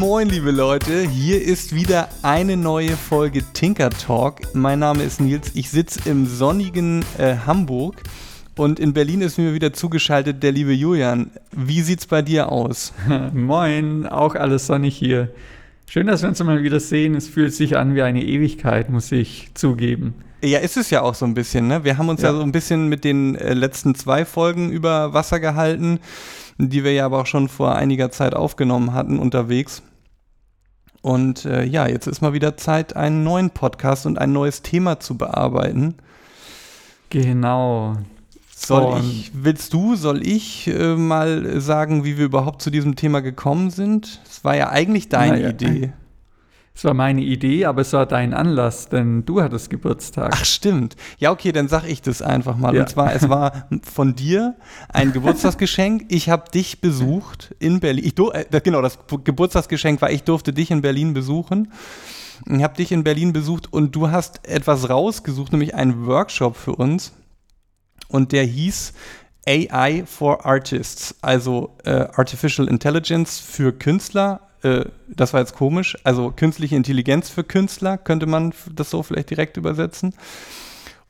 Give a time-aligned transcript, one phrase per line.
[0.00, 1.02] Moin, liebe Leute.
[1.02, 4.54] Hier ist wieder eine neue Folge Tinker Talk.
[4.54, 5.50] Mein Name ist Nils.
[5.52, 7.96] Ich sitze im sonnigen äh, Hamburg
[8.56, 11.30] und in Berlin ist mir wieder zugeschaltet der liebe Julian.
[11.54, 12.94] Wie sieht's bei dir aus?
[13.34, 15.28] moin, auch alles sonnig hier.
[15.86, 17.14] Schön, dass wir uns mal wieder sehen.
[17.14, 20.14] Es fühlt sich an wie eine Ewigkeit, muss ich zugeben.
[20.42, 21.84] Ja, ist es ja auch so ein bisschen, ne?
[21.84, 25.12] Wir haben uns ja, ja so ein bisschen mit den äh, letzten zwei Folgen über
[25.12, 26.00] Wasser gehalten
[26.68, 29.82] die wir ja aber auch schon vor einiger Zeit aufgenommen hatten unterwegs.
[31.02, 35.00] Und äh, ja, jetzt ist mal wieder Zeit, einen neuen Podcast und ein neues Thema
[35.00, 35.94] zu bearbeiten.
[37.08, 37.96] Genau.
[38.54, 43.20] Soll ich, willst du, soll ich äh, mal sagen, wie wir überhaupt zu diesem Thema
[43.20, 44.20] gekommen sind?
[44.28, 45.92] Es war ja eigentlich deine ja, Idee.
[46.80, 50.30] Es war meine Idee, aber es war dein Anlass, denn du hattest Geburtstag.
[50.32, 50.96] Ach, stimmt.
[51.18, 52.74] Ja, okay, dann sag ich das einfach mal.
[52.74, 52.80] Ja.
[52.80, 54.56] Und zwar, es war von dir
[54.88, 56.06] ein Geburtstagsgeschenk.
[56.08, 58.06] Ich habe dich besucht in Berlin.
[58.06, 61.70] Ich, äh, genau, das Geburtstagsgeschenk war, ich durfte dich in Berlin besuchen.
[62.46, 66.76] Ich habe dich in Berlin besucht und du hast etwas rausgesucht, nämlich einen Workshop für
[66.76, 67.12] uns.
[68.08, 68.94] Und der hieß
[69.46, 76.32] AI for Artists, also äh, Artificial Intelligence für Künstler äh, das war jetzt komisch, also
[76.34, 80.14] künstliche Intelligenz für Künstler, könnte man das so vielleicht direkt übersetzen.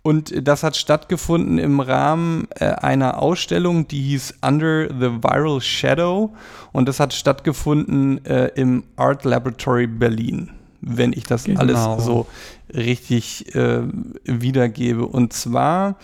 [0.02, 6.34] Und das hat stattgefunden im Rahmen äh, einer Ausstellung, die hieß Under the Viral Shadow.
[6.72, 11.60] Und das hat stattgefunden äh, im Art Laboratory Berlin, wenn ich das genau.
[11.60, 12.26] alles so
[12.74, 13.82] richtig äh,
[14.24, 15.06] wiedergebe.
[15.06, 15.96] Und zwar,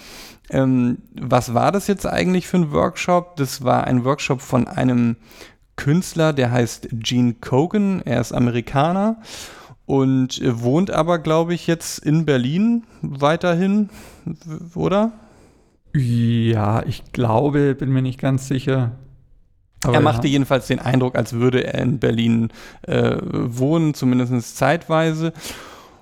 [0.50, 3.36] ähm, was war das jetzt eigentlich für ein Workshop?
[3.36, 5.16] Das war ein Workshop von einem
[5.76, 8.02] Künstler, der heißt Gene Kogan.
[8.02, 9.20] Er ist Amerikaner
[9.86, 13.88] und wohnt aber, glaube ich, jetzt in Berlin weiterhin,
[14.74, 15.12] oder?
[15.94, 18.92] Ja, ich glaube, bin mir nicht ganz sicher.
[19.86, 20.32] Aber er machte ja.
[20.32, 22.48] jedenfalls den Eindruck, als würde er in Berlin
[22.82, 25.32] äh, wohnen, zumindest zeitweise.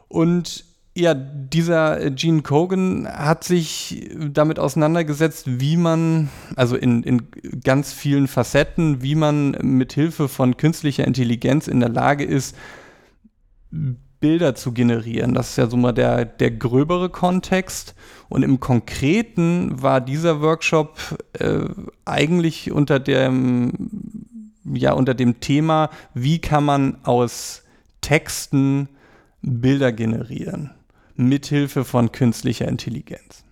[0.09, 0.65] Und
[0.97, 7.27] ja, dieser Gene Kogan hat sich damit auseinandergesetzt, wie man, also in, in
[7.65, 12.57] ganz vielen Facetten, wie man mit Hilfe von künstlicher Intelligenz in der Lage ist,
[14.25, 15.35] Bilder zu generieren.
[15.35, 17.95] Das ist ja so mal der, der gröbere Kontext.
[18.31, 20.97] Und im Konkreten war dieser Workshop
[21.35, 21.67] äh,
[22.07, 23.73] eigentlich unter dem,
[24.65, 27.65] ja, unter dem Thema, wie kann man aus
[28.01, 28.89] Texten
[29.43, 30.71] Bilder generieren
[31.17, 33.45] mithilfe von künstlicher Intelligenz.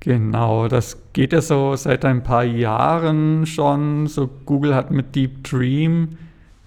[0.00, 4.06] Genau, das geht ja so seit ein paar Jahren schon.
[4.08, 6.18] So Google hat mit Deep Dream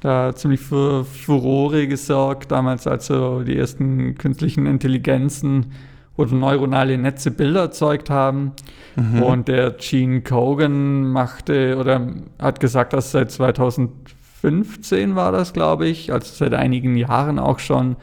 [0.02, 5.74] da ziemlich für Furore gesorgt, damals als so die ersten künstlichen Intelligenzen
[6.16, 8.52] oder neuronale Netze Bilder erzeugt haben.
[8.96, 9.24] Mhm.
[9.24, 16.12] Und der Gene Kogan machte oder hat gesagt, dass seit 2015 war das, glaube ich,
[16.12, 17.96] also seit einigen Jahren auch schon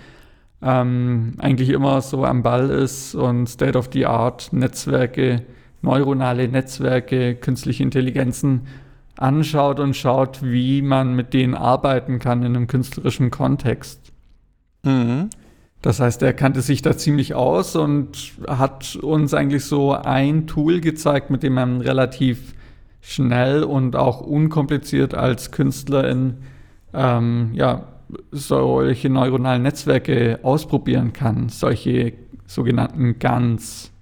[0.63, 5.43] ähm, eigentlich immer so am Ball ist und State-of-the-Art Netzwerke,
[5.83, 8.63] neuronale Netzwerke, künstliche Intelligenzen
[9.17, 14.13] anschaut und schaut, wie man mit denen arbeiten kann in einem künstlerischen Kontext.
[14.85, 15.31] Mhm.
[15.83, 20.81] Das heißt, er kannte sich da ziemlich aus und hat uns eigentlich so ein Tool
[20.81, 22.55] gezeigt, mit dem man relativ
[23.01, 26.39] schnell und auch unkompliziert als Künstlerin
[26.93, 27.85] ähm, ja,
[28.33, 32.15] solche neuronalen Netzwerke ausprobieren kann, solche
[32.47, 33.93] sogenannten GANs.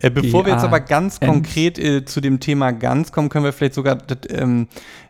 [0.00, 3.52] Äh, bevor wir jetzt aber ganz konkret äh, zu dem Thema GANs kommen, können wir
[3.52, 3.98] vielleicht sogar
[4.30, 4.68] ähm,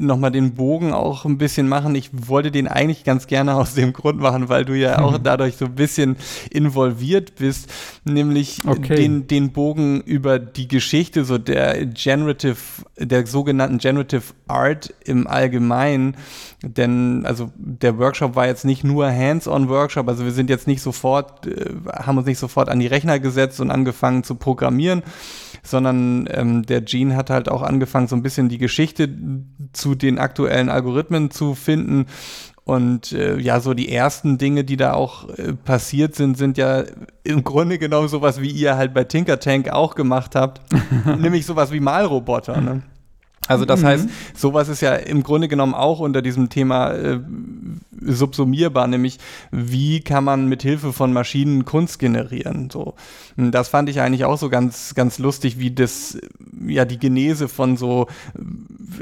[0.00, 1.94] nochmal den Bogen auch ein bisschen machen.
[1.94, 5.22] Ich wollte den eigentlich ganz gerne aus dem Grund machen, weil du ja auch mhm.
[5.22, 6.16] dadurch so ein bisschen
[6.50, 7.72] involviert bist,
[8.04, 8.96] nämlich okay.
[8.96, 12.56] den, den Bogen über die Geschichte so der Generative,
[12.98, 16.16] der sogenannten Generative Art im Allgemeinen.
[16.62, 21.46] Denn also der Workshop war jetzt nicht nur Hands-on-Workshop, also wir sind jetzt nicht sofort,
[21.46, 25.04] äh, haben uns nicht sofort an die Rechner gesetzt und angefangen zu programmieren,
[25.62, 29.08] sondern ähm, der Gene hat halt auch angefangen, so ein bisschen die Geschichte
[29.72, 32.06] zu den aktuellen Algorithmen zu finden.
[32.64, 36.84] Und äh, ja, so die ersten Dinge, die da auch äh, passiert sind, sind ja
[37.24, 40.60] im Grunde genommen sowas, wie ihr halt bei Tinker Tank auch gemacht habt,
[41.18, 42.60] nämlich sowas wie Malroboter.
[42.60, 42.82] Ne?
[43.48, 43.86] Also das mhm.
[43.86, 47.20] heißt, sowas ist ja im Grunde genommen auch unter diesem Thema äh,
[48.00, 49.18] subsumierbar, nämlich
[49.50, 52.68] wie kann man mit Hilfe von Maschinen Kunst generieren.
[52.70, 52.94] So,
[53.36, 56.18] das fand ich eigentlich auch so ganz ganz lustig, wie das
[56.66, 58.06] ja die Genese von so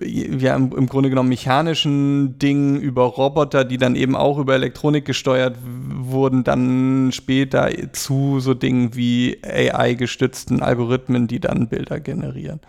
[0.03, 5.05] ja im, im Grunde genommen mechanischen Dingen über Roboter, die dann eben auch über Elektronik
[5.05, 12.61] gesteuert wurden, dann später zu so Dingen wie AI gestützten Algorithmen, die dann Bilder generieren.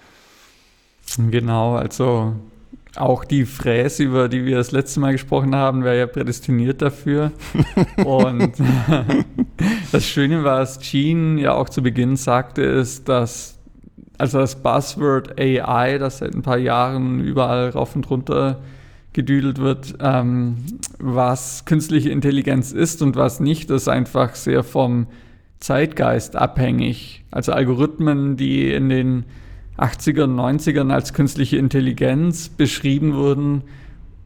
[1.16, 2.36] Genau, also
[2.96, 7.32] auch die Fräse, über die wir das letzte Mal gesprochen haben, wäre ja prädestiniert dafür.
[8.06, 8.54] Und
[9.92, 13.58] das Schöne, was Gene ja auch zu Beginn sagte, ist, dass
[14.18, 18.60] also das Buzzword AI, das seit ein paar Jahren überall rauf und runter
[19.14, 20.58] gedüdelt wird, ähm,
[21.00, 25.08] was künstliche Intelligenz ist und was nicht, ist einfach sehr vom
[25.60, 27.24] Zeitgeist abhängig.
[27.32, 29.26] Also Algorithmen, die in den
[29.78, 33.64] 80ern, 90ern als künstliche Intelligenz beschrieben wurden,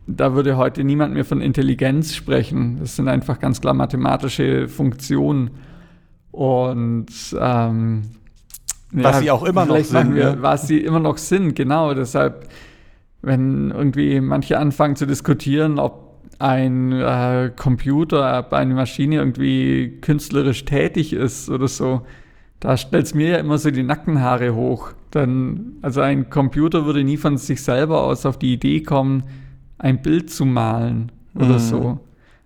[0.07, 2.77] da würde heute niemand mehr von Intelligenz sprechen.
[2.79, 5.51] Das sind einfach ganz klar mathematische Funktionen.
[6.31, 7.07] Und
[7.39, 8.01] ähm,
[8.91, 10.15] was ja, sie auch immer noch sind.
[10.15, 10.41] Wir, ja.
[10.41, 11.93] Was sie immer noch sind, genau.
[11.93, 12.47] Deshalb,
[13.21, 20.65] wenn irgendwie manche anfangen zu diskutieren, ob ein äh, Computer, ob eine Maschine irgendwie künstlerisch
[20.65, 22.01] tätig ist oder so,
[22.59, 24.93] da stellt es mir ja immer so die Nackenhaare hoch.
[25.11, 29.23] Dann, also ein Computer würde nie von sich selber aus auf die Idee kommen,
[29.77, 31.59] ein Bild zu malen oder mhm.
[31.59, 31.99] so.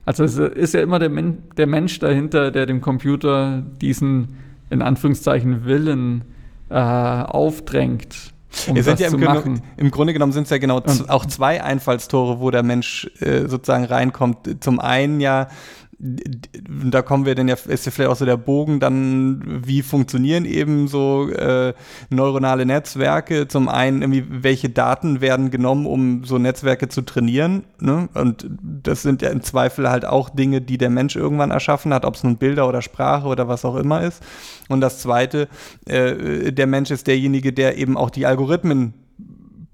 [0.06, 4.38] Also es ist ja immer der, Men der, Mensch dahinter, der dem Computer diesen,
[4.70, 6.24] in Anführungszeichen, Willen
[6.70, 8.34] äh, aufdrängt.
[8.68, 12.40] Um sind ja im, Grunde, im Grunde genommen sind es ja genau auch zwei Einfallstore,
[12.40, 14.64] wo der Mensch äh, sozusagen reinkommt.
[14.64, 15.50] Zum einen ja
[15.98, 20.46] da kommen wir dann ja, ist ja vielleicht auch so der Bogen dann, wie funktionieren
[20.46, 21.74] eben so äh,
[22.10, 23.48] neuronale Netzwerke.
[23.48, 27.64] Zum einen, irgendwie, welche Daten werden genommen, um so Netzwerke zu trainieren.
[27.80, 28.10] Ne?
[28.14, 32.04] Und das sind ja im Zweifel halt auch Dinge, die der Mensch irgendwann erschaffen hat,
[32.04, 34.22] ob es nun Bilder oder Sprache oder was auch immer ist.
[34.68, 35.48] Und das Zweite,
[35.86, 38.94] äh, der Mensch ist derjenige, der eben auch die Algorithmen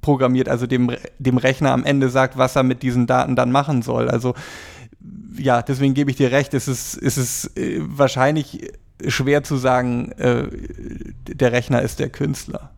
[0.01, 3.81] programmiert, also dem, dem Rechner am Ende sagt, was er mit diesen Daten dann machen
[3.81, 4.09] soll.
[4.09, 4.33] Also
[5.37, 8.71] ja, deswegen gebe ich dir recht, es ist, es ist äh, wahrscheinlich
[9.07, 10.47] schwer zu sagen, äh,
[11.27, 12.71] der Rechner ist der Künstler.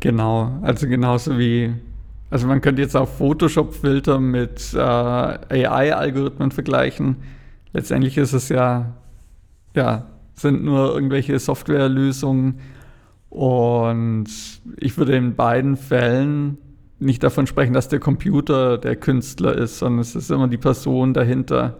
[0.00, 1.72] Genau, also genauso wie,
[2.30, 7.16] also man könnte jetzt auch Photoshop-Filter mit äh, AI-Algorithmen vergleichen.
[7.72, 8.94] Letztendlich ist es ja,
[9.74, 12.60] ja, sind nur irgendwelche Softwarelösungen.
[13.30, 14.28] Und
[14.76, 16.58] ich würde in beiden Fällen
[16.98, 21.12] nicht davon sprechen, dass der Computer der Künstler ist, sondern es ist immer die Person
[21.12, 21.78] dahinter,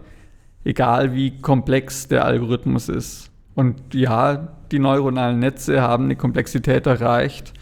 [0.67, 3.31] egal wie komplex der Algorithmus ist.
[3.55, 7.53] Und ja, die neuronalen Netze haben eine Komplexität erreicht,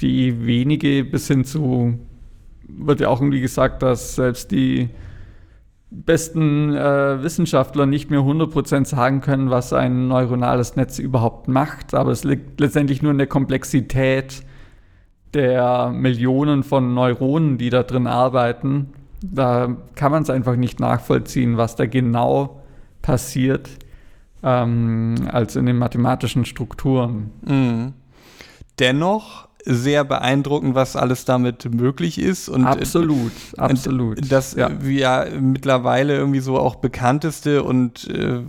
[0.00, 1.98] die wenige bis hin zu,
[2.68, 4.90] wird ja auch irgendwie gesagt, dass selbst die
[5.90, 12.12] besten äh, Wissenschaftler nicht mehr 100% sagen können, was ein neuronales Netz überhaupt macht, aber
[12.12, 14.44] es liegt letztendlich nur in der Komplexität
[15.34, 18.92] der Millionen von Neuronen, die da drin arbeiten,
[19.22, 22.62] da kann man es einfach nicht nachvollziehen, was da genau
[23.02, 23.70] passiert,
[24.42, 27.30] ähm, als in den mathematischen Strukturen.
[27.44, 27.92] Mhm.
[28.78, 32.48] Dennoch sehr beeindruckend, was alles damit möglich ist.
[32.48, 34.30] Und absolut, absolut.
[34.30, 34.70] Das ja.
[34.70, 38.42] ja mittlerweile irgendwie so auch bekannteste und äh,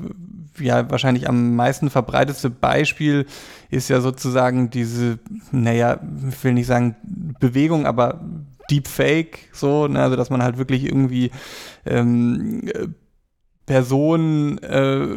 [0.60, 3.26] ja wahrscheinlich am meisten verbreitetste Beispiel
[3.70, 5.20] ist ja sozusagen diese,
[5.52, 6.00] naja,
[6.30, 6.96] ich will nicht sagen
[7.40, 8.22] Bewegung, aber
[8.70, 11.32] Deepfake, so, ne, also dass man halt wirklich irgendwie
[11.86, 12.70] ähm,
[13.66, 15.08] Personen äh,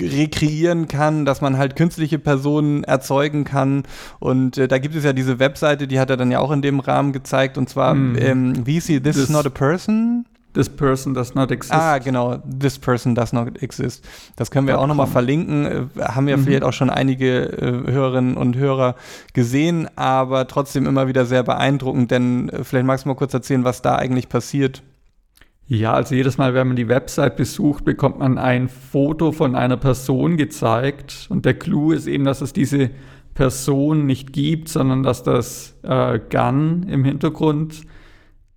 [0.00, 3.84] rekreieren kann, dass man halt künstliche Personen erzeugen kann.
[4.18, 6.62] Und äh, da gibt es ja diese Webseite, die hat er dann ja auch in
[6.62, 8.16] dem Rahmen gezeigt, und zwar, mm.
[8.18, 10.26] ähm, wie ist sie, This, This is not a person?
[10.54, 11.74] This person does not exist.
[11.74, 12.38] Ah, genau.
[12.38, 14.08] This person does not exist.
[14.36, 15.66] Das können wir auch nochmal verlinken.
[15.66, 16.44] Äh, haben ja mhm.
[16.44, 18.94] vielleicht auch schon einige äh, Hörerinnen und Hörer
[19.32, 23.64] gesehen, aber trotzdem immer wieder sehr beeindruckend, denn äh, vielleicht magst du mal kurz erzählen,
[23.64, 24.82] was da eigentlich passiert.
[25.66, 29.78] Ja, also jedes Mal, wenn man die Website besucht, bekommt man ein Foto von einer
[29.78, 31.26] Person gezeigt.
[31.30, 32.90] Und der Clou ist eben, dass es diese
[33.34, 37.82] Person nicht gibt, sondern dass das äh, Gun im Hintergrund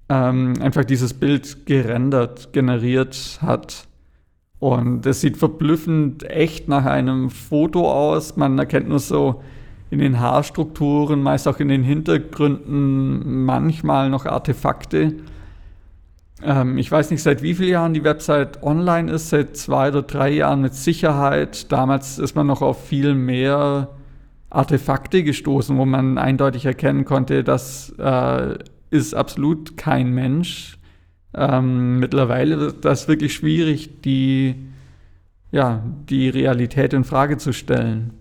[0.10, 3.88] ähm, einfach dieses Bild gerendert, generiert hat.
[4.60, 8.38] Und es sieht verblüffend echt nach einem Foto aus.
[8.38, 9.44] Man erkennt nur so
[9.90, 15.16] in den Haarstrukturen, meist auch in den Hintergründen manchmal noch Artefakte.
[16.44, 20.02] Ähm, ich weiß nicht, seit wie vielen Jahren die Website online ist, seit zwei oder
[20.02, 21.72] drei Jahren mit Sicherheit.
[21.72, 23.90] Damals ist man noch auf viel mehr
[24.50, 28.58] Artefakte gestoßen, wo man eindeutig erkennen konnte, dass äh,
[28.90, 30.78] ist absolut kein Mensch.
[31.34, 34.56] Ähm, mittlerweile ist das wirklich schwierig, die,
[35.52, 38.14] ja, die Realität in Frage zu stellen.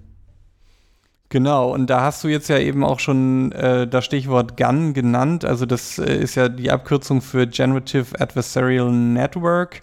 [1.29, 5.45] Genau, und da hast du jetzt ja eben auch schon äh, das Stichwort GAN genannt.
[5.45, 9.83] Also das äh, ist ja die Abkürzung für Generative Adversarial Network,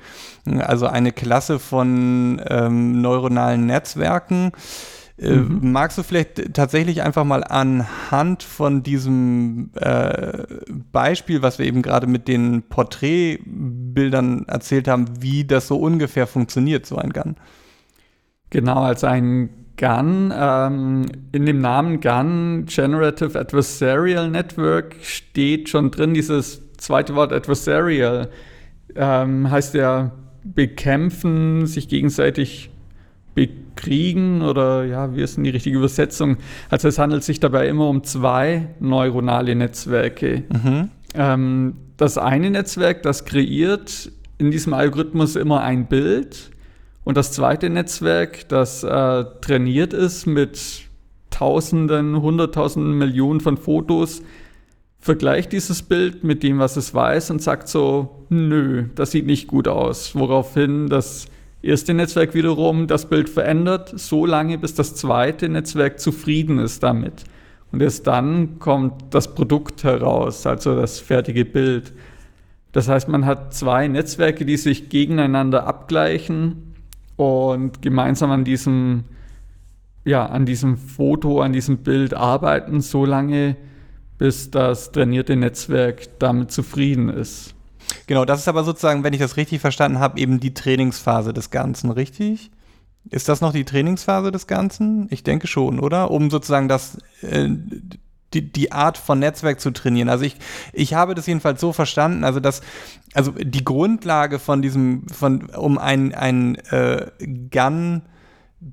[0.59, 4.53] also eine Klasse von ähm, neuronalen Netzwerken
[5.17, 5.71] mhm.
[5.71, 10.43] Magst du vielleicht tatsächlich einfach mal anhand von diesem äh,
[10.91, 16.85] Beispiel, was wir eben gerade mit den Porträtbildern erzählt haben, wie das so ungefähr funktioniert,
[16.85, 17.35] so ein Gun?
[18.49, 26.13] Genau, als ein Gun, ähm, in dem Namen Gun Generative Adversarial Network steht schon drin
[26.13, 28.29] dieses zweite Wort Adversarial.
[28.95, 30.11] Ähm, heißt ja
[30.43, 32.69] bekämpfen, sich gegenseitig
[33.75, 36.37] bekriegen oder ja, wie ist denn die richtige Übersetzung?
[36.69, 40.43] Also es handelt sich dabei immer um zwei neuronale Netzwerke.
[40.49, 40.89] Mhm.
[41.15, 46.51] Ähm, das eine Netzwerk, das kreiert in diesem Algorithmus immer ein Bild
[47.03, 50.83] und das zweite Netzwerk, das äh, trainiert ist mit
[51.29, 54.21] Tausenden, Hunderttausenden, Millionen von Fotos,
[54.99, 59.47] vergleicht dieses Bild mit dem, was es weiß und sagt so, nö, das sieht nicht
[59.47, 60.15] gut aus.
[60.15, 61.27] Woraufhin das
[61.63, 67.23] erste Netzwerk wiederum das Bild verändert, so lange, bis das zweite Netzwerk zufrieden ist damit.
[67.71, 71.93] Und erst dann kommt das Produkt heraus, also das fertige Bild.
[72.71, 76.75] Das heißt, man hat zwei Netzwerke, die sich gegeneinander abgleichen
[77.15, 79.05] und gemeinsam an diesem,
[80.05, 83.55] ja, an diesem Foto, an diesem Bild arbeiten, so lange,
[84.17, 87.55] bis das trainierte Netzwerk damit zufrieden ist.
[88.07, 91.49] Genau, das ist aber sozusagen, wenn ich das richtig verstanden habe, eben die Trainingsphase des
[91.49, 92.51] Ganzen, richtig?
[93.09, 95.07] Ist das noch die Trainingsphase des Ganzen?
[95.09, 96.11] Ich denke schon, oder?
[96.11, 97.49] Um sozusagen das, äh,
[98.33, 100.09] die, die Art von Netzwerk zu trainieren.
[100.09, 100.37] Also ich,
[100.71, 102.61] ich habe das jedenfalls so verstanden, also dass,
[103.13, 107.07] also die Grundlage von diesem, von, um ein, ein äh,
[107.51, 108.03] Gun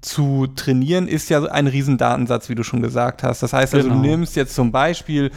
[0.00, 3.42] zu trainieren, ist ja ein Riesendatensatz, wie du schon gesagt hast.
[3.42, 4.00] Das heißt also, genau.
[4.00, 5.30] du nimmst jetzt zum Beispiel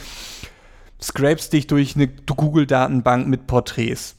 [1.04, 4.16] scrapest dich durch eine Google-Datenbank mit Porträts.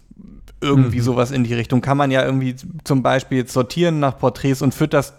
[0.60, 1.02] Irgendwie mhm.
[1.02, 1.80] sowas in die Richtung.
[1.80, 5.14] Kann man ja irgendwie zum Beispiel jetzt sortieren nach Porträts und fütterst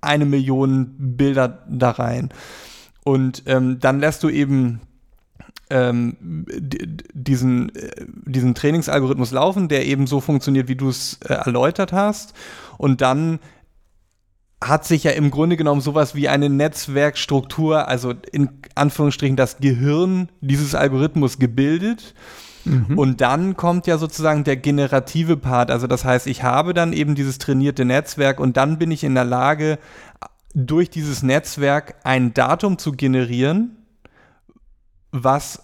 [0.00, 2.30] eine Million Bilder da rein.
[3.04, 4.80] Und ähm, dann lässt du eben
[5.70, 6.44] ähm,
[7.12, 12.34] diesen, äh, diesen Trainingsalgorithmus laufen, der eben so funktioniert, wie du es äh, erläutert hast.
[12.78, 13.38] Und dann
[14.62, 20.28] hat sich ja im Grunde genommen sowas wie eine Netzwerkstruktur, also in Anführungsstrichen das Gehirn
[20.40, 22.14] dieses Algorithmus gebildet.
[22.64, 22.98] Mhm.
[22.98, 25.70] Und dann kommt ja sozusagen der generative Part.
[25.70, 29.14] Also das heißt, ich habe dann eben dieses trainierte Netzwerk und dann bin ich in
[29.14, 29.78] der Lage,
[30.54, 33.76] durch dieses Netzwerk ein Datum zu generieren,
[35.12, 35.62] was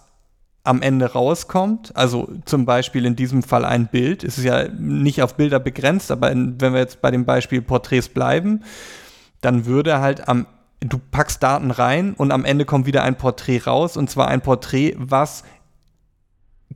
[0.65, 5.21] am Ende rauskommt, also zum Beispiel in diesem Fall ein Bild, es ist ja nicht
[5.21, 8.63] auf Bilder begrenzt, aber in, wenn wir jetzt bei dem Beispiel Porträts bleiben,
[9.41, 10.47] dann würde halt am,
[10.79, 13.95] du packst Daten rein und am Ende kommt wieder ein Porträt raus.
[13.95, 15.43] Und zwar ein Porträt, was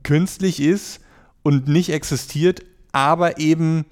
[0.04, 1.00] künstlich ist
[1.42, 3.86] und nicht existiert, aber eben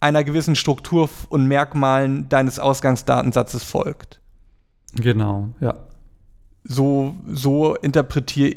[0.00, 4.20] einer gewissen Struktur und Merkmalen deines Ausgangsdatensatzes folgt.
[4.94, 5.76] Genau, ja
[6.64, 8.52] so, so interpretiere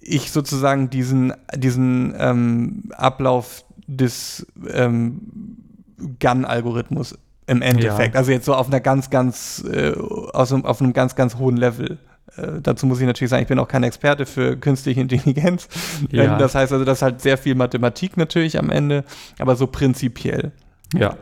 [0.00, 5.20] ich sozusagen diesen, diesen ähm, Ablauf des ähm,
[6.18, 8.14] GAN-Algorithmus im Endeffekt.
[8.14, 8.20] Ja.
[8.20, 11.98] Also jetzt so auf einer ganz, ganz, äh, aus, auf einem ganz, ganz hohen Level.
[12.36, 15.68] Äh, dazu muss ich natürlich sagen, ich bin auch kein Experte für künstliche Intelligenz.
[16.10, 16.34] Ja.
[16.34, 19.04] Ähm, das heißt also, das ist halt sehr viel Mathematik natürlich am Ende,
[19.38, 20.52] aber so prinzipiell.
[20.94, 21.16] Ja.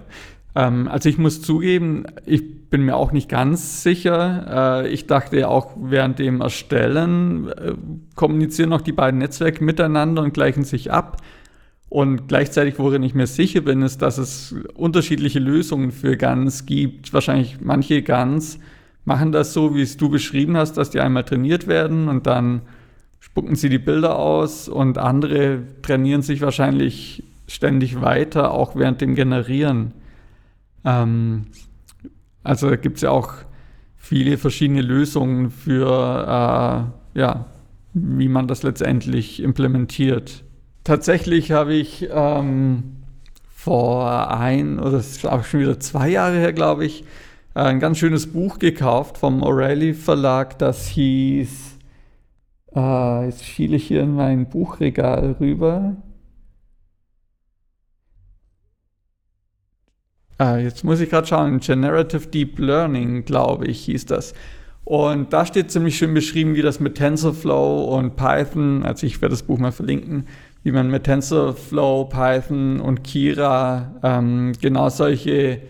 [0.57, 4.83] Ähm, also ich muss zugeben, ich bin mir auch nicht ganz sicher.
[4.85, 7.75] Äh, ich dachte auch während dem Erstellen äh,
[8.17, 11.19] kommunizieren noch die beiden Netzwerke miteinander und gleichen sich ab.
[11.89, 17.13] Und gleichzeitig, worin ich mir sicher bin, ist, dass es unterschiedliche Lösungen für GANs gibt.
[17.13, 18.59] Wahrscheinlich manche GANs
[19.05, 22.63] machen das so, wie es du beschrieben hast, dass die einmal trainiert werden und dann
[23.21, 29.15] spucken sie die Bilder aus und andere trainieren sich wahrscheinlich ständig weiter, auch während dem
[29.15, 29.93] Generieren.
[30.87, 31.47] Ähm,
[32.43, 33.35] also gibt es ja auch
[33.97, 37.47] viele verschiedene Lösungen für, äh, ja,
[37.93, 40.45] wie man das letztendlich implementiert.
[40.85, 43.03] Tatsächlich habe ich ähm,
[43.49, 47.05] vor ein, oder das ist auch schon wieder zwei Jahre her, glaube ich,
[47.55, 51.79] ein ganz schönes Buch gekauft vom O'Reilly Verlag, das hieß,
[52.77, 55.97] äh, jetzt schiele ich hier in mein Buchregal rüber,
[60.41, 64.35] äh, jetzt muss ich gerade schauen, Generative Deep Learning, glaube ich, hieß das.
[64.85, 69.33] Und da steht ziemlich schön beschrieben, wie das mit TensorFlow und Python, also ich werde
[69.33, 70.27] das Buch mal verlinken,
[70.63, 75.61] wie man mit TensorFlow, Python und Kira ähm, genau solche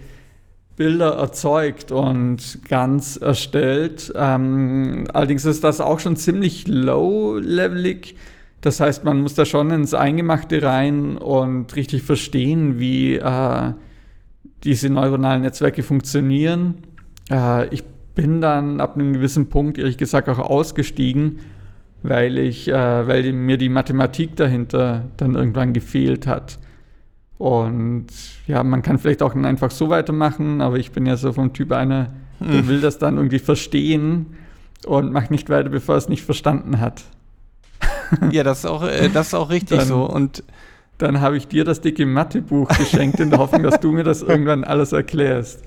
[0.77, 4.13] Bilder erzeugt und ganz erstellt.
[4.15, 8.17] Ähm, allerdings ist das auch schon ziemlich low-levelig.
[8.61, 13.73] Das heißt, man muss da schon ins Eingemachte rein und richtig verstehen, wie äh,
[14.65, 16.77] diese neuronalen Netzwerke funktionieren.
[17.31, 17.85] äh, ich
[18.15, 21.41] bin dann ab einem gewissen Punkt, ehrlich gesagt, auch ausgestiegen,
[22.03, 26.59] weil ich, äh, weil mir die Mathematik dahinter dann irgendwann gefehlt hat.
[27.39, 28.07] Und
[28.47, 31.73] ja, man kann vielleicht auch einfach so weitermachen, aber ich bin ja so vom Typ
[31.73, 32.69] einer, der hm.
[32.69, 34.37] will das dann irgendwie verstehen
[34.87, 37.05] und macht nicht weiter, bevor er es nicht verstanden hat.
[38.31, 40.05] Ja, das ist auch, äh, das ist auch richtig dann, so.
[40.09, 40.45] Und
[40.99, 44.23] dann habe ich dir das dicke Mathebuch geschenkt in der Hoffnung, dass du mir das
[44.23, 45.61] irgendwann alles erklärst.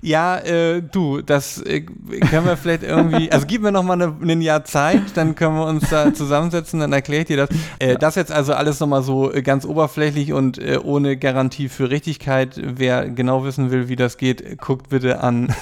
[0.00, 4.40] Ja, äh, du, das äh, können wir vielleicht irgendwie, also gib mir noch mal ein
[4.40, 7.48] Jahr Zeit, dann können wir uns da zusammensetzen, dann erkläre ich dir das.
[7.80, 11.90] Äh, das jetzt also alles nochmal so äh, ganz oberflächlich und äh, ohne Garantie für
[11.90, 12.60] Richtigkeit.
[12.62, 15.52] Wer genau wissen will, wie das geht, guckt bitte an,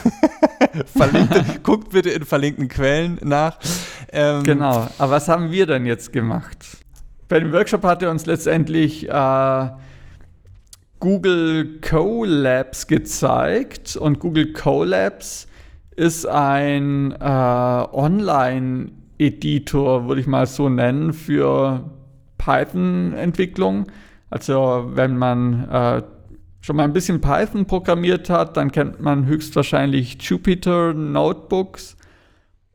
[1.62, 3.58] guckt bitte in verlinkten Quellen nach.
[4.12, 6.85] Ähm, genau, aber was haben wir denn jetzt gemacht?
[7.28, 9.70] Bei dem Workshop hat er uns letztendlich äh,
[11.00, 15.48] Google Colabs gezeigt und Google Colabs
[15.96, 21.90] ist ein äh, Online-Editor, würde ich mal so nennen, für
[22.38, 23.86] Python-Entwicklung.
[24.30, 26.02] Also wenn man äh,
[26.60, 31.96] schon mal ein bisschen Python programmiert hat, dann kennt man höchstwahrscheinlich Jupyter Notebooks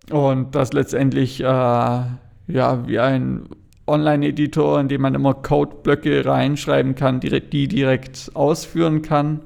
[0.10, 3.48] und das letztendlich äh, ja wie ein
[3.88, 9.42] Online-Editor, in dem man immer Codeblöcke reinschreiben kann, die direkt ausführen kann.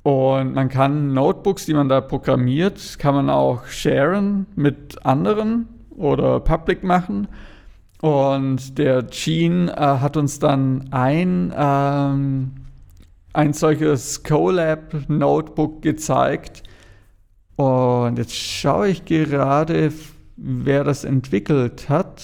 [0.04, 6.40] Und man kann Notebooks, die man da programmiert, kann man auch sharen mit anderen oder
[6.40, 7.28] public machen.
[8.02, 12.52] Und der Gene äh, hat uns dann ein ähm,
[13.34, 16.64] ein solches Colab Notebook gezeigt.
[17.56, 19.94] Und jetzt schaue ich gerade,
[20.36, 22.24] wer das entwickelt hat.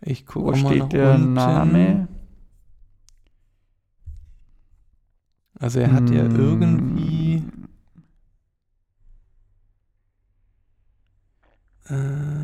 [0.00, 1.32] Ich gucke Wo steht der unten.
[1.32, 2.08] Name?
[5.58, 6.12] Also er hat hm.
[6.12, 7.42] ja irgendwie.
[11.88, 12.35] Äh,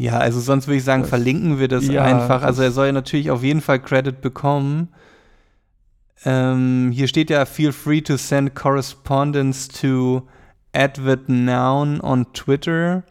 [0.00, 2.42] ja, also sonst würde ich sagen, verlinken wir das ja, einfach.
[2.42, 4.88] Also er soll ja natürlich auf jeden Fall Credit bekommen.
[6.24, 10.26] Ähm, hier steht ja, feel free to send correspondence to
[10.72, 13.02] Edward Noun on Twitter.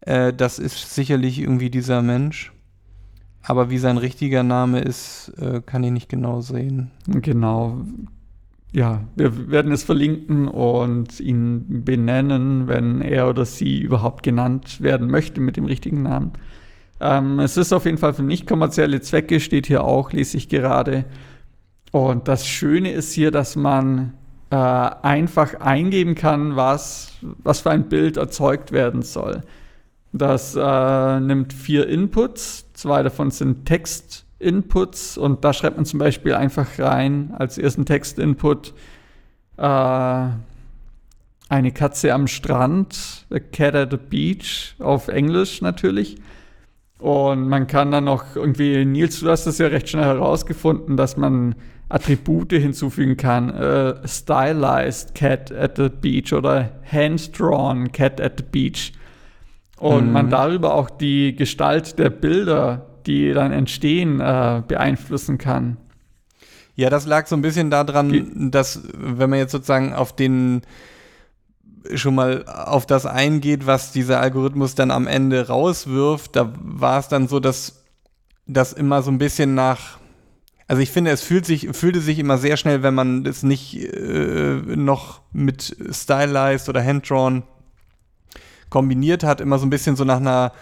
[0.00, 2.54] Äh, das ist sicherlich irgendwie dieser Mensch.
[3.42, 6.90] Aber wie sein richtiger Name ist, äh, kann ich nicht genau sehen.
[7.06, 7.84] Genau
[8.74, 15.08] ja, wir werden es verlinken und ihn benennen, wenn er oder sie überhaupt genannt werden
[15.08, 16.32] möchte mit dem richtigen Namen.
[17.00, 20.48] Ähm, es ist auf jeden Fall für nicht kommerzielle Zwecke, steht hier auch, lese ich
[20.48, 21.04] gerade.
[21.92, 24.14] Und das Schöne ist hier, dass man
[24.50, 29.42] äh, einfach eingeben kann, was, was für ein Bild erzeugt werden soll.
[30.12, 35.98] Das äh, nimmt vier Inputs, zwei davon sind Text Inputs und da schreibt man zum
[35.98, 38.74] Beispiel einfach rein als ersten Text-Input
[39.56, 40.28] äh,
[41.48, 46.16] eine Katze am Strand, a cat at the beach, auf Englisch natürlich.
[46.98, 51.16] Und man kann dann noch irgendwie, Nils, du hast das ja recht schnell herausgefunden, dass
[51.16, 51.54] man
[51.88, 53.50] Attribute hinzufügen kann.
[53.50, 58.92] Uh, stylized cat at the beach oder hand-drawn cat at the beach.
[59.78, 60.12] Und mhm.
[60.12, 65.76] man darüber auch die Gestalt der Bilder die dann entstehen, äh, beeinflussen kann.
[66.76, 70.62] Ja, das lag so ein bisschen daran, Ge dass wenn man jetzt sozusagen auf den
[71.94, 77.08] schon mal auf das eingeht, was dieser Algorithmus dann am Ende rauswirft, da war es
[77.08, 77.84] dann so, dass
[78.46, 79.98] das immer so ein bisschen nach
[80.66, 83.76] also ich finde, es fühlt sich, fühlte sich immer sehr schnell, wenn man es nicht
[83.76, 87.42] äh, noch mit Stylized oder Handdrawn
[88.70, 90.52] kombiniert hat, immer so ein bisschen so nach einer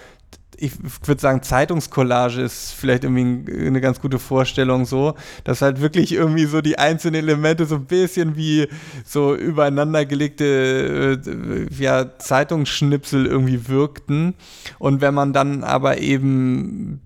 [0.59, 0.73] ich
[1.07, 6.45] würde sagen, Zeitungscollage ist vielleicht irgendwie eine ganz gute Vorstellung so, dass halt wirklich irgendwie
[6.45, 8.69] so die einzelnen Elemente so ein bisschen wie
[9.05, 14.35] so übereinandergelegte äh, ja, Zeitungsschnipsel irgendwie wirkten.
[14.79, 17.01] Und wenn man dann aber eben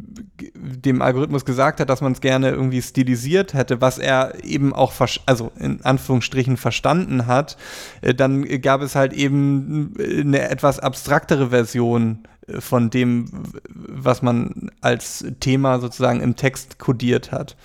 [0.54, 4.92] dem Algorithmus gesagt hat, dass man es gerne irgendwie stilisiert hätte, was er eben auch,
[5.24, 7.56] also in Anführungsstrichen verstanden hat,
[8.02, 12.26] äh, dann gab es halt eben eine etwas abstraktere Version
[12.58, 13.26] von dem,
[13.68, 17.56] was man als Thema sozusagen im Text kodiert hat.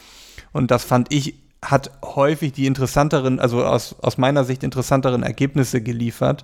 [0.52, 5.82] Und das fand ich hat häufig die interessanteren, also aus, aus meiner Sicht interessanteren Ergebnisse
[5.82, 6.44] geliefert.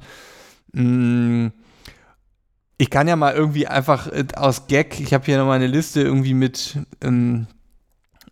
[0.74, 1.48] Mm,
[2.78, 6.02] ich kann ja mal irgendwie einfach äh, aus Gag, ich habe hier nochmal eine Liste
[6.02, 7.48] irgendwie mit, ähm,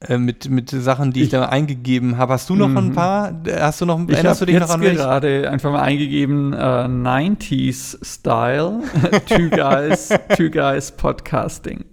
[0.08, 2.34] äh, mit, mit Sachen, die ich, ich, da eingegeben habe.
[2.34, 2.94] Hast du noch ein mhm.
[2.94, 3.42] paar?
[3.60, 6.54] Hast du noch, ich erinnerst du dich noch an Ich habe gerade einfach mal eingegeben,
[6.54, 8.82] äh, 90s Style,
[9.28, 11.86] Two Guys, Two Guys Podcasting.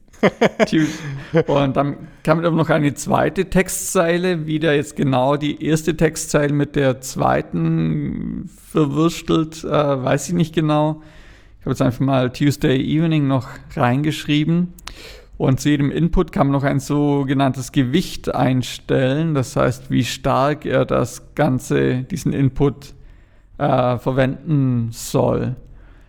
[1.47, 7.01] Und dann kam noch eine zweite Textzeile, wieder jetzt genau die erste Textzeile mit der
[7.01, 11.03] zweiten verwurstelt, äh, weiß ich nicht genau.
[11.59, 14.75] Ich habe jetzt einfach mal Tuesday Evening noch reingeschrieben.
[15.43, 19.35] Und zu jedem Input kann man noch ein sogenanntes Gewicht einstellen.
[19.35, 22.95] Das heißt, wie stark er das Ganze, diesen Input
[23.59, 25.57] äh, verwenden soll.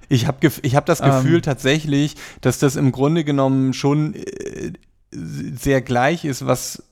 [0.07, 1.01] Ich habe ich hab das.
[1.01, 4.73] Gefühl ähm, tatsächlich, dass das im Grunde genommen schon äh,
[5.11, 6.83] sehr gleich ist, was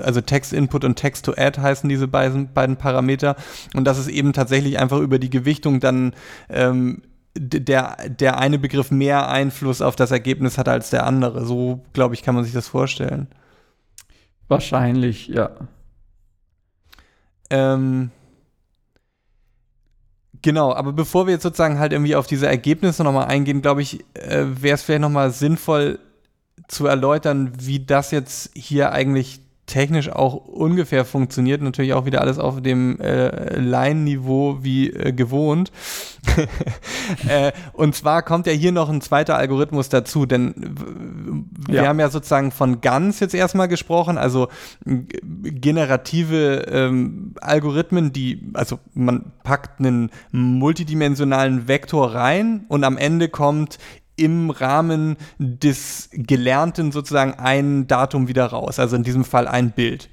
[0.00, 3.34] also Text-Input und Text-to-Add heißen diese beiden, beiden Parameter
[3.74, 6.14] und dass es eben tatsächlich einfach über die Gewichtung dann
[6.48, 7.02] ähm,
[7.38, 11.44] der, der eine Begriff mehr Einfluss auf das Ergebnis hat als der andere.
[11.44, 13.28] So, glaube ich, kann man sich das vorstellen.
[14.48, 15.50] Wahrscheinlich, ja.
[17.50, 18.10] Ähm,
[20.42, 24.04] Genau, aber bevor wir jetzt sozusagen halt irgendwie auf diese Ergebnisse nochmal eingehen, glaube ich,
[24.14, 25.98] äh, wäre es vielleicht nochmal sinnvoll
[26.68, 31.62] zu erläutern, wie das jetzt hier eigentlich technisch auch ungefähr funktioniert.
[31.62, 35.70] Natürlich auch wieder alles auf dem äh, Line-Niveau wie äh, gewohnt.
[37.28, 40.54] äh, und zwar kommt ja hier noch ein zweiter Algorithmus dazu, denn
[41.68, 41.86] wir ja.
[41.86, 44.48] haben ja sozusagen von GANs jetzt erstmal gesprochen, also
[44.84, 53.78] generative ähm, Algorithmen, die, also man packt einen multidimensionalen Vektor rein und am Ende kommt
[54.18, 60.10] im Rahmen des Gelernten sozusagen ein Datum wieder raus, also in diesem Fall ein Bild.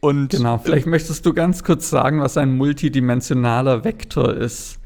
[0.00, 4.79] Und genau, vielleicht möchtest du ganz kurz sagen, was ein multidimensionaler Vektor ist.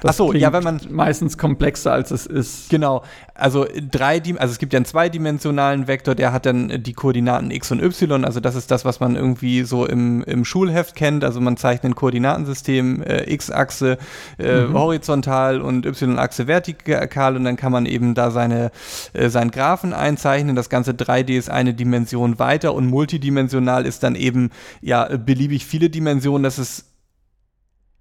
[0.00, 2.70] Das Ach so, ja, wenn man meistens komplexer als es ist.
[2.70, 3.02] Genau.
[3.34, 7.72] Also drei, also es gibt ja einen zweidimensionalen Vektor, der hat dann die Koordinaten x
[7.72, 8.24] und y.
[8.24, 11.24] Also das ist das, was man irgendwie so im, im Schulheft kennt.
[11.24, 13.98] Also man zeichnet ein Koordinatensystem äh, x-Achse
[14.38, 14.74] äh, mhm.
[14.74, 18.70] horizontal und y-Achse vertikal und dann kann man eben da seine
[19.14, 20.54] äh, seinen Graphen einzeichnen.
[20.54, 25.90] Das ganze 3D ist eine Dimension weiter und multidimensional ist dann eben ja beliebig viele
[25.90, 26.44] Dimensionen.
[26.44, 26.84] Das ist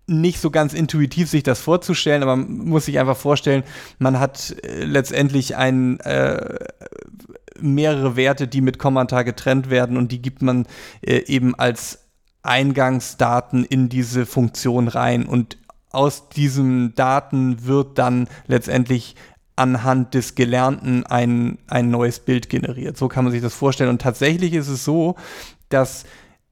[0.07, 3.63] nicht so ganz intuitiv sich das vorzustellen, aber man muss sich einfach vorstellen,
[3.99, 6.55] man hat äh, letztendlich ein, äh,
[7.59, 10.65] mehrere Werte, die mit Kommata getrennt werden und die gibt man
[11.01, 12.05] äh, eben als
[12.43, 15.57] Eingangsdaten in diese Funktion rein und
[15.89, 19.15] aus diesen Daten wird dann letztendlich
[19.55, 22.95] anhand des Gelernten ein, ein neues Bild generiert.
[22.95, 23.89] So kann man sich das vorstellen.
[23.89, 25.15] Und tatsächlich ist es so,
[25.69, 26.05] dass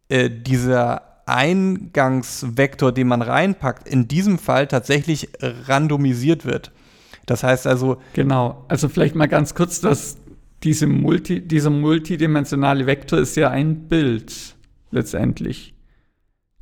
[0.10, 6.72] äh, dieser Eingangsvektor, den man reinpackt, in diesem Fall tatsächlich randomisiert wird.
[7.26, 7.98] Das heißt also.
[8.14, 10.18] Genau, also vielleicht mal ganz kurz, dass
[10.64, 14.56] diese Multi, dieser multidimensionale Vektor ist ja ein Bild
[14.92, 15.74] letztendlich.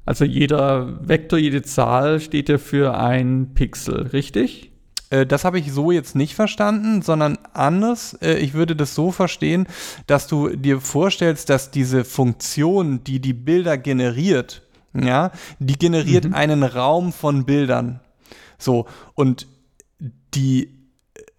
[0.05, 4.72] Also jeder Vektor, jede Zahl steht ja für ein Pixel, richtig?
[5.13, 8.17] Äh, das habe ich so jetzt nicht verstanden, sondern anders.
[8.21, 9.67] Äh, ich würde das so verstehen,
[10.07, 16.33] dass du dir vorstellst, dass diese Funktion, die die Bilder generiert, ja, die generiert mhm.
[16.33, 17.99] einen Raum von Bildern.
[18.57, 19.47] So, und
[20.33, 20.83] die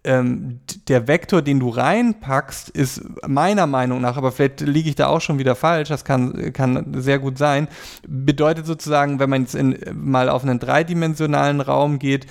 [0.05, 5.07] ähm, der Vektor, den du reinpackst, ist meiner Meinung nach, aber vielleicht liege ich da
[5.07, 7.67] auch schon wieder falsch, das kann, kann sehr gut sein,
[8.07, 12.27] bedeutet sozusagen, wenn man jetzt in, mal auf einen dreidimensionalen Raum geht,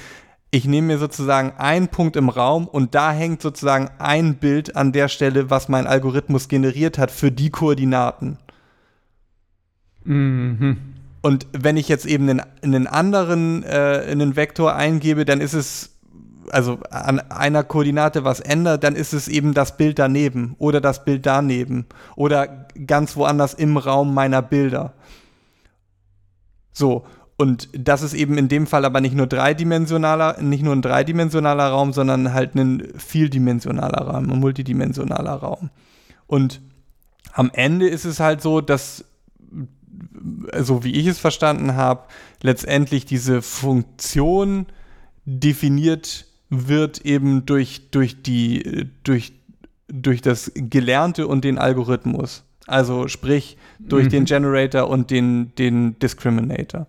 [0.54, 4.92] ich nehme mir sozusagen einen Punkt im Raum und da hängt sozusagen ein Bild an
[4.92, 8.38] der Stelle, was mein Algorithmus generiert hat für die Koordinaten.
[10.04, 10.76] Mhm.
[11.22, 15.90] Und wenn ich jetzt eben einen, einen anderen äh, einen Vektor eingebe, dann ist es
[16.50, 21.04] also an einer Koordinate was ändert, dann ist es eben das Bild daneben oder das
[21.04, 24.92] Bild daneben oder ganz woanders im Raum meiner Bilder.
[26.72, 30.82] So, und das ist eben in dem Fall aber nicht nur dreidimensionaler, nicht nur ein
[30.82, 35.70] dreidimensionaler Raum, sondern halt ein vieldimensionaler Raum, ein multidimensionaler Raum.
[36.26, 36.60] Und
[37.32, 39.04] am Ende ist es halt so, dass,
[40.60, 42.04] so wie ich es verstanden habe,
[42.40, 44.66] letztendlich diese Funktion
[45.24, 49.32] definiert wird eben durch, durch die, durch,
[49.88, 52.44] durch das Gelernte und den Algorithmus.
[52.66, 54.10] Also sprich durch mhm.
[54.10, 56.86] den Generator und den, den Discriminator.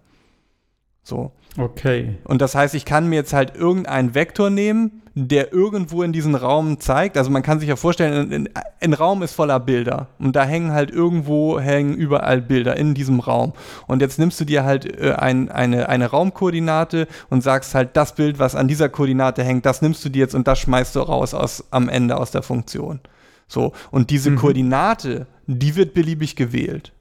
[1.05, 1.31] So.
[1.57, 2.17] Okay.
[2.25, 6.35] Und das heißt, ich kann mir jetzt halt irgendeinen Vektor nehmen, der irgendwo in diesen
[6.35, 7.15] Raum zeigt.
[7.15, 8.49] Also man kann sich ja vorstellen,
[8.81, 13.21] ein, Raum ist voller Bilder und da hängen halt irgendwo, hängen überall Bilder in diesem
[13.21, 13.53] Raum.
[13.87, 18.15] Und jetzt nimmst du dir halt äh, ein, eine, eine Raumkoordinate und sagst halt, das
[18.15, 21.01] Bild, was an dieser Koordinate hängt, das nimmst du dir jetzt und das schmeißt du
[21.01, 22.99] raus aus, am Ende aus der Funktion.
[23.47, 24.37] So, und diese mhm.
[24.37, 26.91] Koordinate, die wird beliebig gewählt.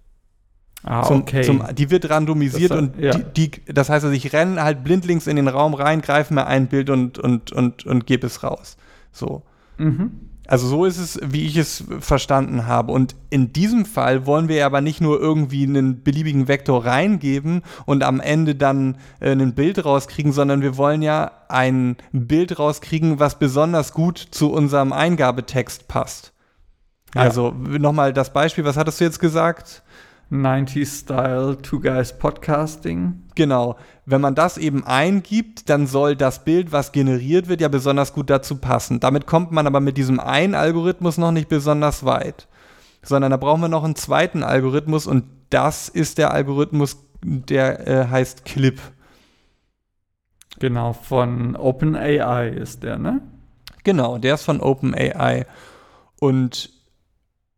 [0.84, 1.42] Ah, zum, okay.
[1.42, 3.12] Zum, die wird randomisiert das, und ja.
[3.12, 6.46] die, die, das heißt, also ich renne halt blindlings in den Raum rein, greife mir
[6.46, 8.76] ein Bild und, und, und, und gebe es raus.
[9.10, 9.42] So.
[9.78, 10.12] Mhm.
[10.46, 12.92] Also so ist es, wie ich es verstanden habe.
[12.92, 18.02] Und in diesem Fall wollen wir aber nicht nur irgendwie einen beliebigen Vektor reingeben und
[18.02, 23.38] am Ende dann äh, ein Bild rauskriegen, sondern wir wollen ja ein Bild rauskriegen, was
[23.38, 26.34] besonders gut zu unserem Eingabetext passt.
[27.14, 27.22] Ja.
[27.22, 29.82] Also nochmal das Beispiel, was hattest du jetzt gesagt?
[30.34, 33.22] 90s Style Two Guys Podcasting.
[33.34, 33.76] Genau.
[34.04, 38.30] Wenn man das eben eingibt, dann soll das Bild, was generiert wird, ja besonders gut
[38.30, 39.00] dazu passen.
[39.00, 42.48] Damit kommt man aber mit diesem einen Algorithmus noch nicht besonders weit.
[43.02, 48.08] Sondern da brauchen wir noch einen zweiten Algorithmus und das ist der Algorithmus, der äh,
[48.08, 48.80] heißt Clip.
[50.58, 53.20] Genau, von OpenAI ist der, ne?
[53.84, 55.46] Genau, der ist von OpenAI.
[56.18, 56.70] Und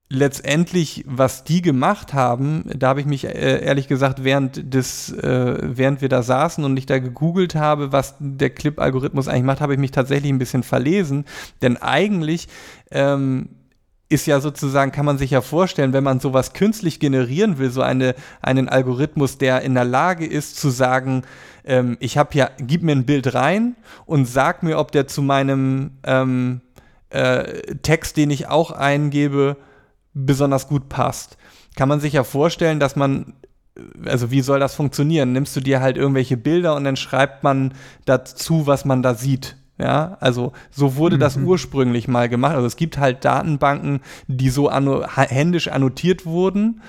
[0.09, 5.59] letztendlich, was die gemacht haben, da habe ich mich äh, ehrlich gesagt, während des, äh,
[5.62, 9.75] während wir da saßen und ich da gegoogelt habe, was der Clip-Algorithmus eigentlich macht, habe
[9.75, 11.25] ich mich tatsächlich ein bisschen verlesen.
[11.61, 12.47] Denn eigentlich
[12.92, 13.49] ähm,
[14.09, 17.83] ist ja sozusagen, kann man sich ja vorstellen, wenn man sowas künstlich generieren will, so
[17.83, 21.23] eine, einen Algorithmus, der in der Lage ist zu sagen,
[21.64, 25.21] ähm, ich habe ja, gib mir ein Bild rein und sag mir, ob der zu
[25.23, 26.61] meinem ähm,
[27.11, 29.57] äh, Text, den ich auch eingebe,
[30.17, 31.37] besonders gut passt.
[31.77, 33.35] Kann man sich ja vorstellen, dass man,
[34.05, 35.33] also wie soll das funktionieren?
[35.33, 37.75] Nimmst du dir halt irgendwelche Bilder und dann schreibt man
[38.07, 39.57] dazu, was man da sieht.
[39.79, 41.21] Ja, also so wurde mhm.
[41.21, 42.55] das ursprünglich mal gemacht.
[42.55, 46.81] Also es gibt halt Datenbanken, die so anno händisch annotiert wurden.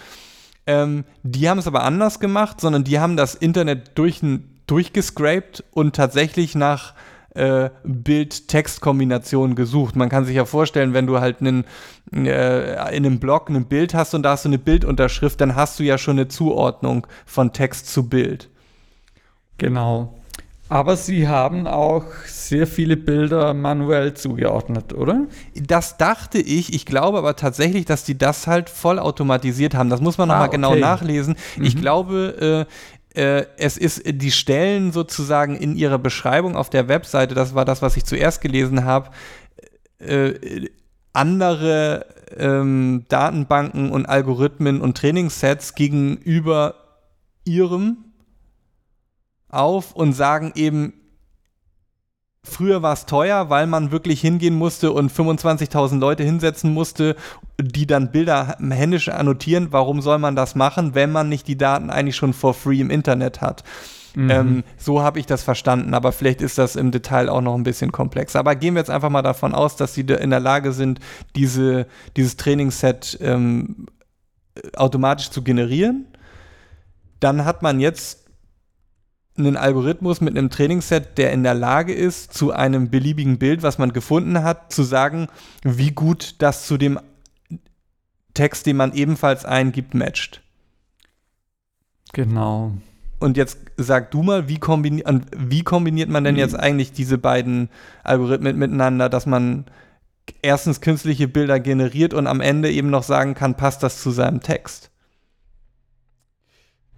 [0.66, 4.22] Ähm, die haben es aber anders gemacht, sondern die haben das Internet durch,
[4.68, 6.94] durchgescraped und tatsächlich nach
[7.38, 9.96] äh, Bild-Text-Kombination gesucht.
[9.96, 11.66] Man kann sich ja vorstellen, wenn du halt einen,
[12.14, 15.80] äh, in einem Blog ein Bild hast und da hast du eine Bildunterschrift, dann hast
[15.80, 18.50] du ja schon eine Zuordnung von Text zu Bild.
[19.58, 20.14] Genau.
[20.70, 25.28] Aber Sie haben auch sehr viele Bilder manuell zugeordnet, oder?
[25.56, 26.74] Das dachte ich.
[26.74, 29.90] Ich glaube aber tatsächlich, dass die das halt vollautomatisiert haben.
[29.90, 30.80] Das muss man nochmal ah, genau okay.
[30.80, 31.38] genau nachlesen.
[31.56, 31.64] Mhm.
[31.64, 32.68] Ich glaube,
[33.16, 37.64] äh, äh, es ist die Stellen sozusagen in ihrer Beschreibung auf der Webseite, das war
[37.64, 39.10] das, was ich zuerst gelesen habe,
[40.00, 40.68] äh,
[41.18, 42.06] andere
[42.38, 46.76] ähm, Datenbanken und Algorithmen und Trainingssets gegenüber
[47.44, 48.06] ihrem
[49.50, 50.94] auf und sagen eben,
[52.50, 57.18] Früher war es teuer, weil man wirklich hingehen musste und 25.000 Leute hinsetzen musste,
[57.60, 59.68] die dann Bilder händisch annotieren.
[59.72, 62.90] Warum soll man das machen, wenn man nicht die Daten eigentlich schon for free im
[62.90, 63.66] Internet hat?
[64.18, 64.32] Mhm.
[64.32, 67.62] Ähm, so habe ich das verstanden, aber vielleicht ist das im Detail auch noch ein
[67.62, 68.40] bisschen komplexer.
[68.40, 71.00] Aber gehen wir jetzt einfach mal davon aus, dass sie in der Lage sind,
[71.36, 73.86] diese, dieses Trainingsset ähm,
[74.76, 76.08] automatisch zu generieren.
[77.20, 78.26] Dann hat man jetzt
[79.38, 83.78] einen Algorithmus mit einem Trainingsset, der in der Lage ist, zu einem beliebigen Bild, was
[83.78, 85.28] man gefunden hat, zu sagen,
[85.62, 87.00] wie gut das zu dem
[88.34, 90.42] Text, den man ebenfalls eingibt, matcht.
[92.14, 92.74] Genau.
[93.20, 95.04] Und jetzt sag du mal, wie, kombini
[95.36, 96.40] wie kombiniert man denn mhm.
[96.40, 97.70] jetzt eigentlich diese beiden
[98.04, 99.66] Algorithmen miteinander, dass man
[100.42, 104.42] erstens künstliche Bilder generiert und am Ende eben noch sagen kann, passt das zu seinem
[104.42, 104.92] Text?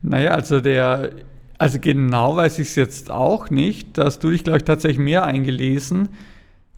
[0.02, 1.12] Naja, also der
[1.60, 3.98] also genau weiß ich es jetzt auch nicht.
[3.98, 6.10] Da hast du dich, glaube ich, tatsächlich mehr eingelesen.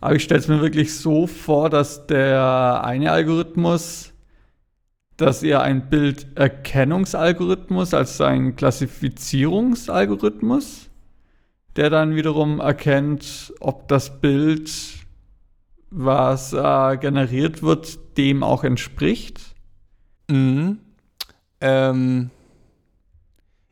[0.01, 4.10] Aber ich stelle es mir wirklich so vor, dass der eine Algorithmus,
[5.21, 10.89] dass er ein Bilderkennungsalgorithmus, also ein Klassifizierungsalgorithmus,
[11.75, 14.71] der dann wiederum erkennt, ob das Bild,
[15.89, 19.41] was äh, generiert wird, dem auch entspricht.
[20.29, 20.79] Mhm.
[21.61, 22.29] Ähm,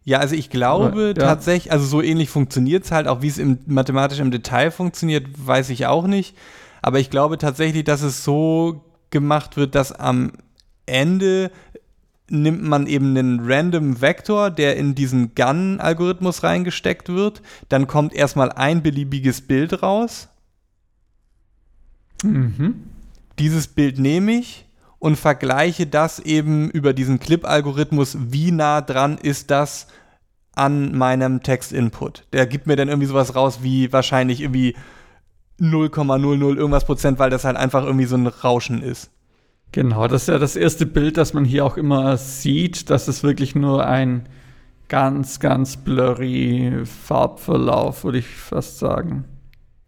[0.04, 1.14] ja, also ich glaube ja.
[1.14, 5.26] tatsächlich, also so ähnlich funktioniert es halt, auch wie es im, mathematisch im Detail funktioniert,
[5.36, 6.38] weiß ich auch nicht.
[6.82, 10.32] Aber ich glaube tatsächlich, dass es so gemacht wird, dass am
[10.90, 11.52] Ende
[12.30, 17.42] nimmt man eben einen random Vektor, der in diesen Gun-Algorithmus reingesteckt wird.
[17.70, 20.30] Dann kommt erstmal ein beliebiges Bild raus.
[22.24, 22.84] Mhm.
[23.40, 24.66] Dieses Bild nehme ich
[25.00, 29.88] und vergleiche das eben über diesen Clip-Algorithmus, wie nah dran ist das
[30.54, 32.28] an meinem Text-Input.
[32.34, 34.76] Der gibt mir dann irgendwie sowas raus wie wahrscheinlich irgendwie
[35.60, 39.10] 0,00 irgendwas Prozent, weil das halt einfach irgendwie so ein Rauschen ist.
[39.72, 43.24] Genau, das ist ja das erste Bild, das man hier auch immer sieht, dass es
[43.24, 44.28] wirklich nur ein
[44.88, 49.26] ganz, ganz blurry Farbverlauf, würde ich fast sagen.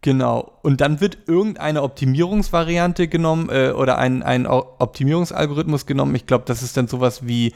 [0.01, 0.59] Genau.
[0.63, 6.15] Und dann wird irgendeine Optimierungsvariante genommen äh, oder ein, ein Optimierungsalgorithmus genommen.
[6.15, 7.53] Ich glaube, das ist dann sowas wie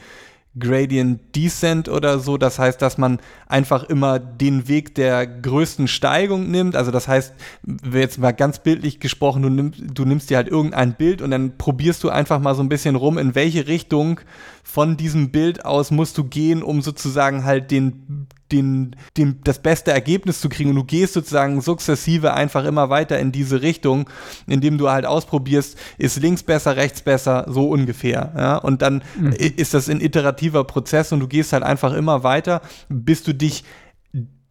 [0.58, 2.38] Gradient Descent oder so.
[2.38, 6.76] Das heißt, dass man einfach immer den Weg der größten Steigung nimmt.
[6.76, 7.34] Also das heißt,
[7.92, 11.58] jetzt mal ganz bildlich gesprochen, du nimmst, du nimmst dir halt irgendein Bild und dann
[11.58, 14.20] probierst du einfach mal so ein bisschen rum, in welche Richtung
[14.62, 19.92] von diesem Bild aus musst du gehen, um sozusagen halt den den, den, das beste
[19.92, 24.08] Ergebnis zu kriegen und du gehst sozusagen sukzessive einfach immer weiter in diese Richtung,
[24.46, 28.32] indem du halt ausprobierst, ist links besser, rechts besser, so ungefähr.
[28.36, 28.56] Ja?
[28.56, 29.32] Und dann mhm.
[29.32, 33.64] ist das ein iterativer Prozess und du gehst halt einfach immer weiter, bis du dich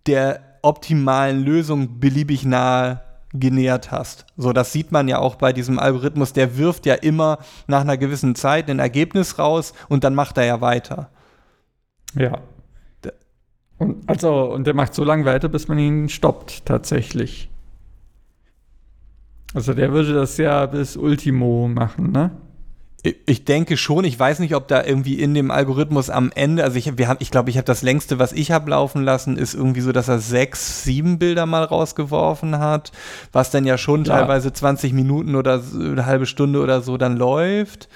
[0.05, 3.01] der optimalen Lösung beliebig nahe
[3.33, 4.25] genähert hast.
[4.37, 7.97] So, das sieht man ja auch bei diesem Algorithmus, der wirft ja immer nach einer
[7.97, 11.09] gewissen Zeit ein Ergebnis raus und dann macht er ja weiter.
[12.17, 12.39] Ja,
[13.77, 17.49] und, also, und der macht so lange weiter, bis man ihn stoppt, tatsächlich.
[19.53, 22.31] Also der würde das ja bis Ultimo machen, ne?
[23.27, 26.77] Ich denke schon, ich weiß nicht, ob da irgendwie in dem Algorithmus am Ende, also
[26.77, 29.53] ich, wir haben, ich glaube, ich habe das längste, was ich habe laufen lassen, ist
[29.53, 32.91] irgendwie so, dass er sechs, sieben Bilder mal rausgeworfen hat,
[33.31, 34.15] was dann ja schon ja.
[34.17, 37.89] teilweise 20 Minuten oder eine halbe Stunde oder so dann läuft.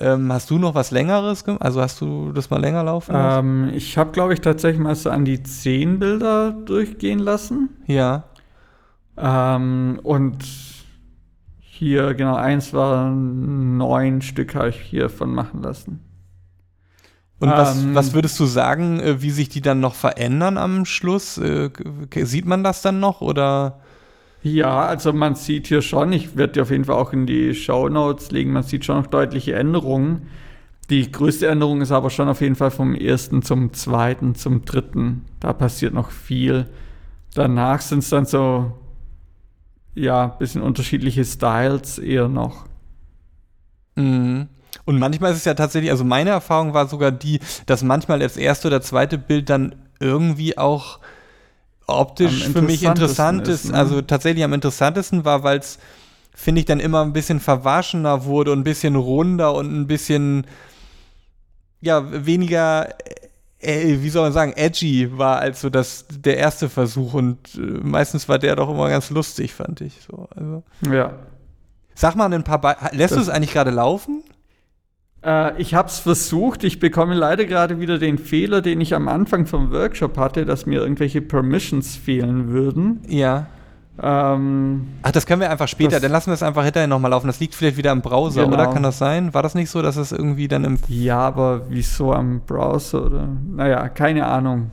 [0.00, 1.62] Ähm, hast du noch was Längeres gemacht?
[1.62, 3.46] Also hast du das mal länger laufen lassen?
[3.46, 7.70] Ähm, ich habe, glaube ich, tatsächlich mal so an die zehn Bilder durchgehen lassen.
[7.86, 8.24] Ja.
[9.16, 10.44] Ähm, und
[11.60, 16.00] hier, genau, eins war neun Stück habe ich hiervon machen lassen.
[17.40, 20.84] Und was, ähm, was würdest du sagen, äh, wie sich die dann noch verändern am
[20.84, 21.38] Schluss?
[21.38, 21.70] Äh,
[22.14, 23.80] sieht man das dann noch oder?
[24.54, 27.54] Ja, also man sieht hier schon, ich werde die auf jeden Fall auch in die
[27.54, 30.28] Show Notes legen, man sieht schon noch deutliche Änderungen.
[30.90, 35.26] Die größte Änderung ist aber schon auf jeden Fall vom ersten zum zweiten zum dritten.
[35.38, 36.66] Da passiert noch viel.
[37.34, 38.72] Danach sind es dann so,
[39.94, 42.64] ja, ein bisschen unterschiedliche Styles eher noch.
[43.96, 44.48] Mhm.
[44.86, 48.38] Und manchmal ist es ja tatsächlich, also meine Erfahrung war sogar die, dass manchmal das
[48.38, 51.00] erste oder zweite Bild dann irgendwie auch
[51.88, 53.70] optisch für mich interessant ist.
[53.70, 53.74] Ne?
[53.76, 55.78] Also tatsächlich am interessantesten war, weil es,
[56.34, 60.46] finde ich, dann immer ein bisschen verwaschener wurde und ein bisschen runder und ein bisschen,
[61.80, 62.88] ja, weniger,
[63.58, 67.14] äh, wie soll man sagen, edgy war als so das, der erste Versuch.
[67.14, 69.94] Und äh, meistens war der doch immer ganz lustig, fand ich.
[70.08, 70.62] So, also.
[70.88, 71.14] Ja.
[71.94, 74.22] Sag mal ein paar, Be lässt du es eigentlich gerade laufen?
[75.24, 76.64] Äh, ich habe es versucht.
[76.64, 80.66] Ich bekomme leider gerade wieder den Fehler, den ich am Anfang vom Workshop hatte, dass
[80.66, 83.00] mir irgendwelche Permissions fehlen würden.
[83.08, 83.46] Ja.
[84.00, 87.10] Ähm, Ach, das können wir einfach später, das, dann lassen wir es einfach hinterher nochmal
[87.10, 87.26] laufen.
[87.26, 88.54] Das liegt vielleicht wieder im Browser, genau.
[88.54, 88.68] oder?
[88.68, 89.34] Kann das sein?
[89.34, 90.78] War das nicht so, dass es irgendwie dann im.
[90.86, 93.28] Ja, aber wieso am Browser oder?
[93.56, 94.70] Naja, keine Ahnung.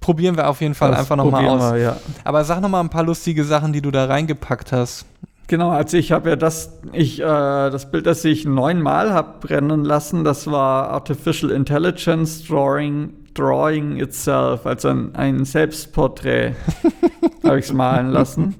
[0.00, 1.74] Probieren wir auf jeden Fall das einfach nochmal aus.
[1.74, 1.96] Wir, ja.
[2.24, 5.06] Aber sag nochmal ein paar lustige Sachen, die du da reingepackt hast.
[5.48, 9.84] Genau, also ich habe ja das, ich, äh, das Bild, das ich neunmal habe brennen
[9.84, 16.54] lassen, das war Artificial Intelligence Drawing, Drawing Itself, also ein, ein Selbstporträt
[17.44, 18.56] habe ich es malen lassen.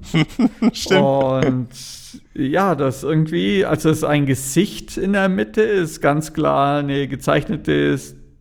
[0.71, 1.01] Stimmt.
[1.01, 1.67] Und
[2.33, 7.07] ja, das irgendwie, also es ist ein Gesicht in der Mitte, ist ganz klar eine
[7.09, 7.99] gezeichnete,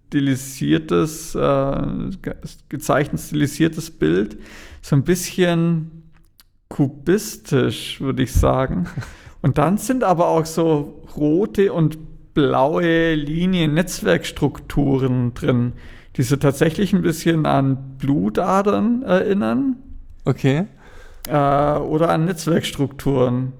[0.08, 1.82] stilisiertes, äh,
[2.68, 4.38] gezeichnet stilisiertes Bild.
[4.82, 5.95] So ein bisschen
[6.68, 8.86] kubistisch, würde ich sagen.
[9.42, 11.98] Und dann sind aber auch so rote und
[12.34, 15.74] blaue Linien, Netzwerkstrukturen drin,
[16.16, 19.76] die so tatsächlich ein bisschen an Blutadern erinnern.
[20.24, 20.66] Okay.
[21.28, 23.52] Äh, oder an Netzwerkstrukturen.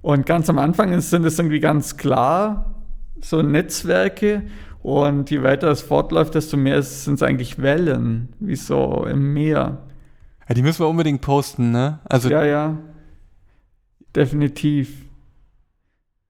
[0.00, 2.74] Und ganz am Anfang sind es irgendwie ganz klar
[3.20, 4.42] so Netzwerke
[4.82, 9.78] und je weiter es fortläuft, desto mehr sind es eigentlich Wellen, wie so im Meer.
[10.52, 12.00] Ja, die müssen wir unbedingt posten, ne?
[12.04, 12.76] Also ja, ja.
[14.14, 15.06] Definitiv.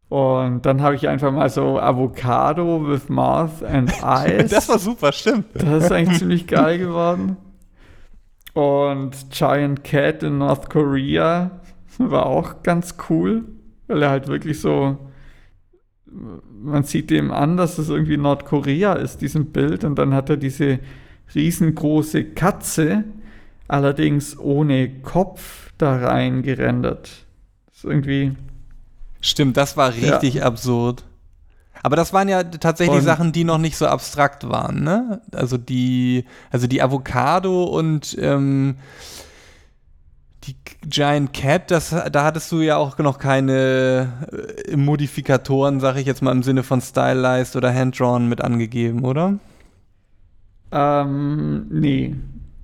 [0.08, 4.48] Und dann habe ich einfach mal so Avocado with Mouth and Eyes.
[4.52, 5.46] das war super, stimmt.
[5.54, 7.36] Das ist eigentlich ziemlich geil geworden.
[8.54, 11.50] Und Giant Cat in North Korea
[11.98, 13.42] war auch ganz cool,
[13.88, 14.98] weil er halt wirklich so,
[16.06, 19.82] man sieht dem an, dass es irgendwie Nordkorea ist, diesem Bild.
[19.82, 20.78] Und dann hat er diese
[21.34, 23.02] riesengroße Katze,
[23.72, 27.10] allerdings ohne Kopf da rein gerendert.
[27.66, 28.36] Das ist irgendwie.
[29.20, 30.44] Stimmt, das war richtig ja.
[30.44, 31.04] absurd.
[31.82, 35.20] Aber das waren ja tatsächlich und Sachen, die noch nicht so abstrakt waren, ne?
[35.32, 38.76] Also die, also die Avocado und ähm,
[40.44, 40.54] die
[40.86, 44.12] Giant Cat, das, da hattest du ja auch noch keine
[44.68, 49.38] äh, Modifikatoren, sag ich jetzt mal im Sinne von Stylized oder Hand-Drawn mit angegeben, oder?
[50.70, 52.16] Ähm, nee,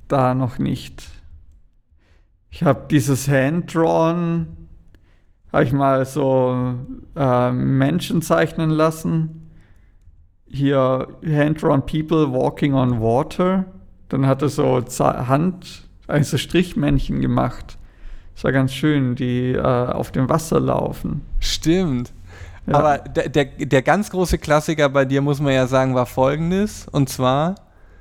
[0.08, 1.04] da noch nicht.
[2.50, 4.46] Ich habe dieses Hand-Drawn,
[5.52, 6.74] habe ich mal so
[7.14, 9.50] äh, Menschen zeichnen lassen.
[10.46, 13.66] Hier Hand-Drawn People Walking on Water.
[14.08, 17.76] Dann hat er so Hand, also Strichmännchen gemacht.
[18.34, 21.22] Das war ganz schön, die äh, auf dem Wasser laufen.
[21.40, 22.12] Stimmt.
[22.66, 22.74] Ja.
[22.74, 26.86] Aber der, der, der ganz große Klassiker bei dir, muss man ja sagen, war folgendes.
[26.90, 27.56] Und zwar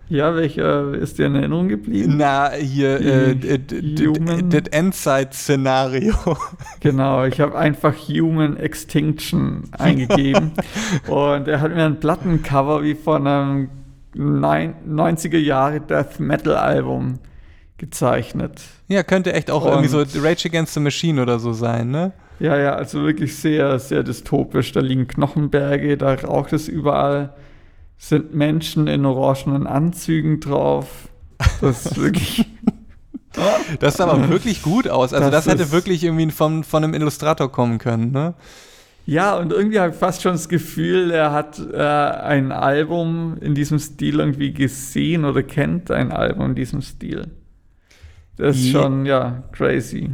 [0.10, 2.16] ja, welcher ist dir in Erinnerung geblieben?
[2.18, 6.16] Na, hier, äh, das Endzeit-Szenario.
[6.80, 10.51] Genau, ich habe einfach Human Extinction eingegeben
[11.08, 13.70] und er hat mir ein Plattencover wie von einem
[14.16, 17.20] 90er Jahre Death Metal Album
[17.78, 18.62] gezeichnet.
[18.88, 22.14] Ja, könnte echt auch und irgendwie so Rage Against the Machine oder so sein, ne?
[22.39, 24.72] Ja, ja, also wirklich sehr, sehr dystopisch.
[24.72, 27.34] Da liegen Knochenberge, da raucht es überall
[27.97, 31.09] sind Menschen in orangenen Anzügen drauf.
[31.61, 32.45] Das ist wirklich.
[33.79, 35.13] das sah aber wirklich gut aus.
[35.13, 38.33] Also, das, das hätte wirklich irgendwie von, von einem Illustrator kommen können, ne?
[39.05, 43.55] Ja, und irgendwie habe ich fast schon das Gefühl, er hat äh, ein Album in
[43.55, 47.31] diesem Stil irgendwie gesehen oder kennt ein Album in diesem Stil.
[48.35, 50.11] Das ist schon, ja, crazy.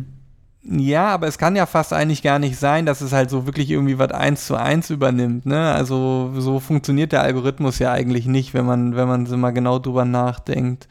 [0.66, 3.70] Ja, aber es kann ja fast eigentlich gar nicht sein, dass es halt so wirklich
[3.70, 5.74] irgendwie was eins zu eins übernimmt, ne?
[5.74, 9.80] Also so funktioniert der Algorithmus ja eigentlich nicht, wenn man, wenn man so mal genau
[9.80, 10.88] drüber nachdenkt.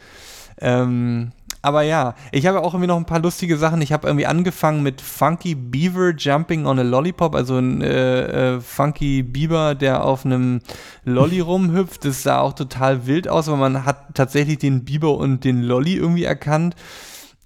[0.61, 3.81] Ähm, aber ja, ich habe auch irgendwie noch ein paar lustige Sachen.
[3.81, 8.61] Ich habe irgendwie angefangen mit Funky Beaver Jumping on a Lollipop, also ein äh, äh,
[8.61, 10.61] Funky Beaver, der auf einem
[11.05, 12.05] Lolly rumhüpft.
[12.05, 15.95] Das sah auch total wild aus, aber man hat tatsächlich den Biber und den Lolly
[15.95, 16.75] irgendwie erkannt.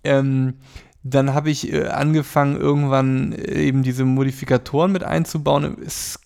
[0.02, 0.54] Ähm,
[1.10, 5.76] dann habe ich äh, angefangen, irgendwann äh, eben diese Modifikatoren mit einzubauen.
[5.84, 6.18] Es,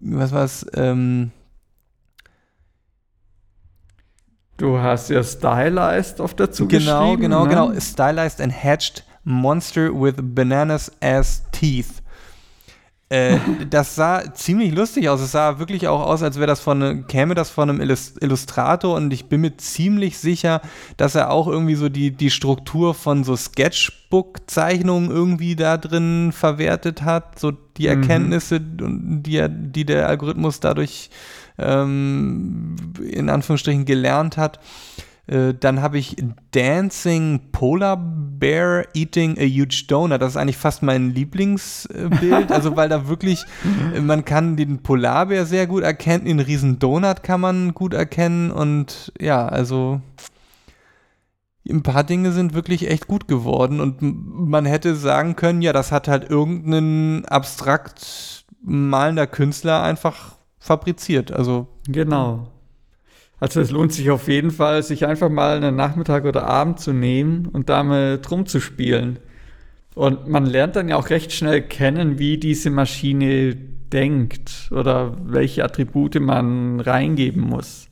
[0.00, 0.66] was war es?
[0.74, 1.30] Ähm,
[4.56, 7.16] du hast ja Stylized auf dazu genau.
[7.16, 7.80] Genau, genau, genau.
[7.80, 12.01] Stylized and Hatched Monster with Bananas as Teeth.
[13.12, 13.38] Äh,
[13.68, 15.20] das sah ziemlich lustig aus.
[15.20, 18.94] Es sah wirklich auch aus, als wäre das von ne, käme das von einem Illustrator
[18.94, 20.62] und ich bin mir ziemlich sicher,
[20.96, 27.02] dass er auch irgendwie so die, die Struktur von so Sketchbook-Zeichnungen irgendwie da drin verwertet
[27.02, 28.00] hat, so die mhm.
[28.00, 29.22] Erkenntnisse, mhm.
[29.22, 31.10] die, die der Algorithmus dadurch
[31.58, 34.58] ähm, in Anführungsstrichen gelernt hat.
[35.26, 36.16] Äh, dann habe ich
[36.50, 40.20] Dancing Polar Bear Eating a Huge Donut.
[40.20, 42.50] Das ist eigentlich fast mein Lieblingsbild.
[42.50, 43.44] also, weil da wirklich,
[43.94, 48.50] äh, man kann den Polarbär sehr gut erkennen, den riesen Donut kann man gut erkennen.
[48.50, 50.00] Und ja, also
[51.68, 53.80] ein paar Dinge sind wirklich echt gut geworden.
[53.80, 61.30] Und man hätte sagen können, ja, das hat halt irgendein abstrakt malender Künstler einfach fabriziert.
[61.32, 61.68] Also.
[61.86, 62.48] Genau.
[63.42, 66.92] Also es lohnt sich auf jeden Fall, sich einfach mal einen Nachmittag oder Abend zu
[66.92, 69.18] nehmen und damit rumzuspielen.
[69.96, 75.64] Und man lernt dann ja auch recht schnell kennen, wie diese Maschine denkt oder welche
[75.64, 77.88] Attribute man reingeben muss.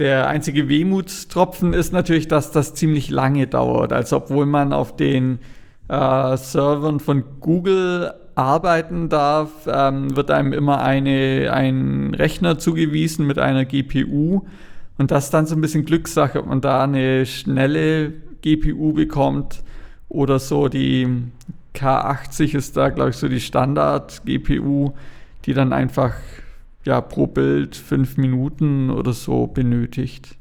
[0.00, 3.92] Der einzige Wehmutstropfen ist natürlich, dass das ziemlich lange dauert.
[3.92, 5.38] Also obwohl man auf den
[5.86, 13.38] äh, Servern von Google arbeiten darf, ähm, wird einem immer eine, ein Rechner zugewiesen mit
[13.38, 14.42] einer GPU.
[14.98, 18.12] Und das ist dann so ein bisschen Glückssache, ob man da eine schnelle
[18.42, 19.62] GPU bekommt
[20.08, 20.68] oder so.
[20.68, 21.08] Die
[21.74, 24.92] K80 ist da, glaube ich, so die Standard-GPU,
[25.46, 26.14] die dann einfach
[26.84, 30.36] ja, pro Bild fünf Minuten oder so benötigt.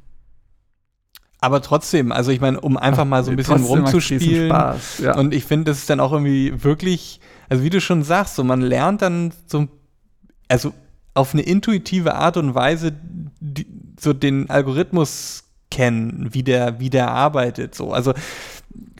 [1.39, 4.49] Aber trotzdem, also ich meine, um einfach Ach, mal so ein bisschen rumzuspielen.
[4.49, 5.17] Spaß, ja.
[5.17, 7.19] Und ich finde, das ist dann auch irgendwie wirklich
[7.49, 9.67] also wie du schon sagst, so man lernt dann so,
[10.47, 10.73] also
[11.13, 12.93] auf eine intuitive Art und Weise
[13.39, 13.65] die,
[13.99, 17.75] so den Algorithmus kennen, wie der, wie der arbeitet.
[17.75, 17.91] So.
[17.91, 18.13] Also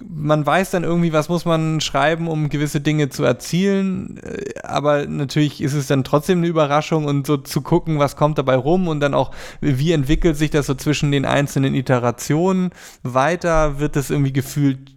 [0.08, 4.18] man weiß dann irgendwie, was muss man schreiben, um gewisse Dinge zu erzielen.
[4.18, 8.38] Äh, aber natürlich ist es dann trotzdem eine Überraschung und so zu gucken, was kommt
[8.38, 9.32] dabei rum und dann auch,
[9.62, 12.72] wie entwickelt sich das so zwischen den einzelnen Iterationen
[13.04, 13.80] weiter?
[13.80, 14.95] Wird es irgendwie gefühlt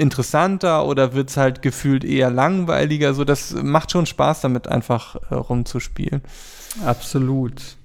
[0.00, 3.14] interessanter oder wird es halt gefühlt eher langweiliger?
[3.14, 6.22] So, das macht schon Spaß, damit einfach äh, rumzuspielen.
[6.84, 7.76] Absolut.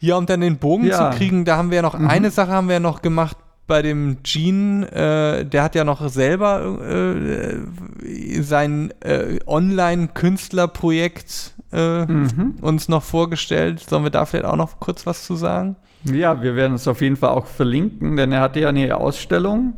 [0.00, 1.12] Ja, um dann den Bogen ja.
[1.12, 2.08] zu kriegen, da haben wir ja noch mhm.
[2.08, 3.36] eine Sache haben wir ja noch gemacht
[3.66, 12.56] bei dem Gene, äh, der hat ja noch selber äh, sein äh, Online-Künstlerprojekt äh, mhm.
[12.60, 13.80] uns noch vorgestellt.
[13.80, 15.76] Sollen wir da vielleicht auch noch kurz was zu sagen?
[16.04, 19.72] Ja, wir werden es auf jeden Fall auch verlinken, denn er hatte ja eine Ausstellung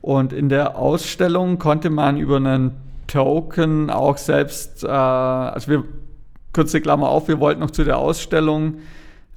[0.00, 2.72] und in der Ausstellung konnte man über einen
[3.06, 5.84] Token auch selbst, äh, also wir,
[6.52, 8.78] kurze Klammer auf, wir wollten noch zu der Ausstellung,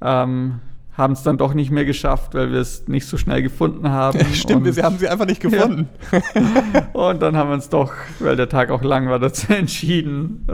[0.00, 0.60] ähm,
[0.96, 4.20] haben es dann doch nicht mehr geschafft, weil wir es nicht so schnell gefunden haben.
[4.32, 5.88] Stimmt, und, wir haben sie einfach nicht gefunden.
[6.12, 6.88] Ja.
[6.92, 10.52] und dann haben wir uns doch, weil der Tag auch lang war, dazu entschieden, äh,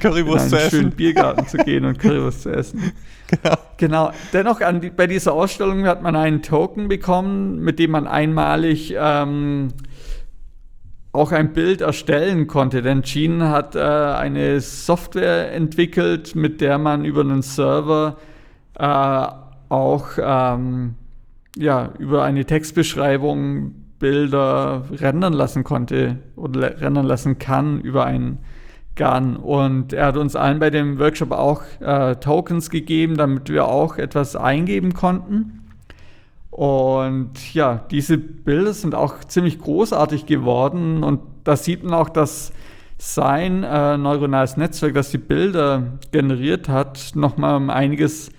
[0.00, 2.92] Currywurst in einen schönen Biergarten zu gehen und Currywurst zu essen.
[3.28, 3.56] Genau.
[3.78, 4.10] genau.
[4.32, 9.68] Dennoch, die, bei dieser Ausstellung hat man einen Token bekommen, mit dem man einmalig ähm,
[11.12, 12.82] auch ein Bild erstellen konnte.
[12.82, 18.18] Denn Gene hat äh, eine Software entwickelt, mit der man über einen Server
[18.78, 19.26] äh,
[19.70, 20.96] auch ähm,
[21.56, 28.38] ja, über eine Textbeschreibung Bilder rendern lassen konnte oder rendern lassen kann über einen
[28.96, 29.36] Gun.
[29.36, 33.96] Und er hat uns allen bei dem Workshop auch äh, Tokens gegeben, damit wir auch
[33.96, 35.60] etwas eingeben konnten.
[36.50, 42.52] Und ja, diese Bilder sind auch ziemlich großartig geworden und da sieht man auch, dass
[42.98, 48.30] sein äh, neuronales Netzwerk, das die Bilder generiert hat, nochmal um einiges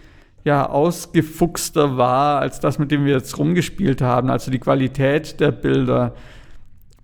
[0.44, 4.30] ja, ausgefuchster war als das, mit dem wir jetzt rumgespielt haben.
[4.30, 6.14] Also die Qualität der Bilder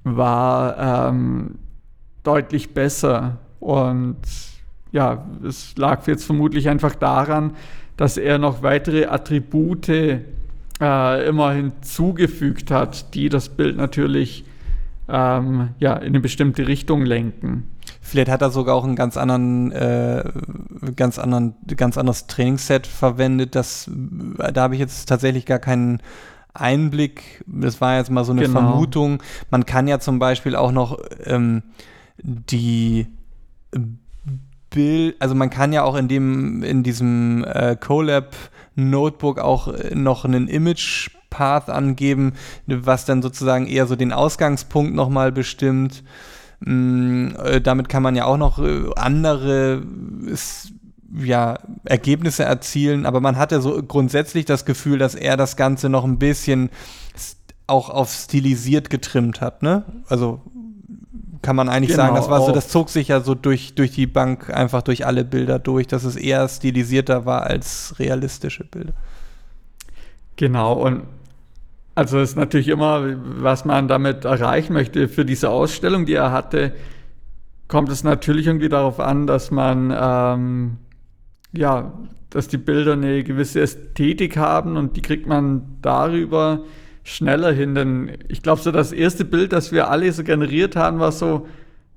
[0.04, 1.60] war ähm,
[2.24, 3.38] deutlich besser.
[3.60, 4.18] Und
[4.92, 7.54] ja, es lag jetzt vermutlich einfach daran,
[7.96, 14.46] dass er noch weitere Attribute äh, immer hinzugefügt hat, die das Bild natürlich
[15.10, 17.68] ähm, ja, in eine bestimmte Richtung lenken.
[18.08, 20.24] Vielleicht hat er sogar auch einen ganz anderen, äh,
[20.96, 23.54] ganz anderen, ganz anderes Trainingsset verwendet.
[23.54, 26.02] Das, da habe ich jetzt tatsächlich gar keinen
[26.54, 27.44] Einblick.
[27.46, 28.62] Das war jetzt mal so eine genau.
[28.62, 29.22] Vermutung.
[29.52, 31.64] Man kann ja zum Beispiel auch noch ähm,
[32.24, 33.08] die
[34.70, 38.38] Bild, also man kann ja auch in dem, in diesem äh, Colab
[38.76, 42.36] Notebook auch noch einen Image Path angeben,
[42.68, 46.06] was dann sozusagen eher so den Ausgangspunkt nochmal bestimmt.
[46.60, 49.84] Mm, äh, damit kann man ja auch noch äh, andere
[51.14, 55.90] ja, Ergebnisse erzielen, aber man hat ja so grundsätzlich das Gefühl, dass er das Ganze
[55.90, 56.70] noch ein bisschen
[57.66, 59.84] auch auf stilisiert getrimmt hat, ne?
[60.08, 60.42] Also
[61.42, 63.92] kann man eigentlich genau, sagen, das war so, das zog sich ja so durch, durch
[63.92, 68.94] die Bank einfach durch alle Bilder durch, dass es eher stilisierter war als realistische Bilder.
[70.36, 71.04] Genau, und
[71.98, 75.08] also ist natürlich immer, was man damit erreichen möchte.
[75.08, 76.74] Für diese Ausstellung, die er hatte,
[77.68, 80.78] kommt es natürlich irgendwie darauf an, dass man, ähm,
[81.54, 81.94] ja,
[82.30, 86.66] dass die Bilder eine gewisse Ästhetik haben und die kriegt man darüber
[87.02, 87.74] schneller hin.
[87.74, 91.48] Denn ich glaube, so das erste Bild, das wir alle so generiert haben, war so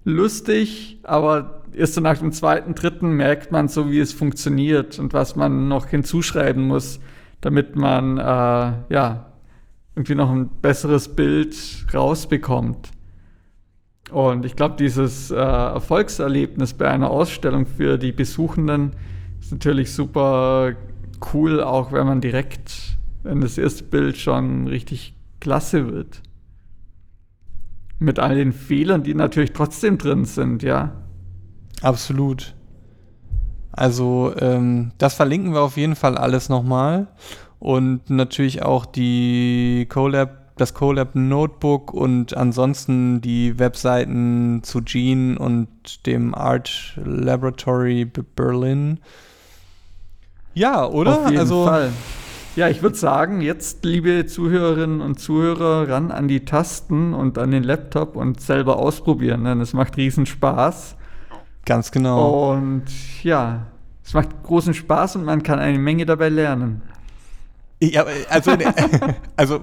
[0.04, 5.12] lustig, aber erst so nach dem zweiten, dritten merkt man so, wie es funktioniert und
[5.12, 7.00] was man noch hinzuschreiben muss,
[7.42, 9.29] damit man, äh, ja,
[10.00, 11.54] irgendwie noch ein besseres Bild
[11.92, 12.90] rausbekommt.
[14.10, 18.92] Und ich glaube, dieses äh, Erfolgserlebnis bei einer Ausstellung für die Besuchenden
[19.40, 20.72] ist natürlich super
[21.34, 26.22] cool, auch wenn man direkt, wenn das erste Bild schon richtig klasse wird.
[27.98, 30.92] Mit all den Fehlern, die natürlich trotzdem drin sind, ja.
[31.82, 32.54] Absolut.
[33.70, 37.08] Also, ähm, das verlinken wir auf jeden Fall alles nochmal
[37.60, 46.06] und natürlich auch die Colab, das Colab Notebook und ansonsten die Webseiten zu Gene und
[46.06, 48.98] dem Art Laboratory Berlin.
[50.54, 51.20] Ja, oder?
[51.20, 51.92] Auf jeden also, Fall.
[52.56, 57.52] Ja, ich würde sagen, jetzt, liebe Zuhörerinnen und Zuhörer, ran an die Tasten und an
[57.52, 60.96] den Laptop und selber ausprobieren, denn es macht riesen Spaß.
[61.64, 62.52] Ganz genau.
[62.52, 62.84] Und
[63.22, 63.66] ja,
[64.04, 66.82] es macht großen Spaß und man kann eine Menge dabei lernen.
[67.82, 68.52] Ja, also,
[69.36, 69.60] also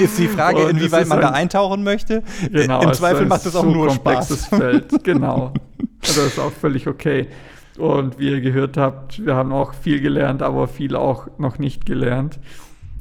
[0.00, 2.22] ist die Frage, und inwieweit man da eintauchen möchte.
[2.50, 4.46] Genau, Im Zweifel macht es auch nur Spaß.
[4.46, 4.86] Feld.
[5.02, 5.52] Genau.
[6.00, 7.28] Also das ist auch völlig okay.
[7.76, 11.86] Und wie ihr gehört habt, wir haben auch viel gelernt, aber viel auch noch nicht
[11.86, 12.38] gelernt.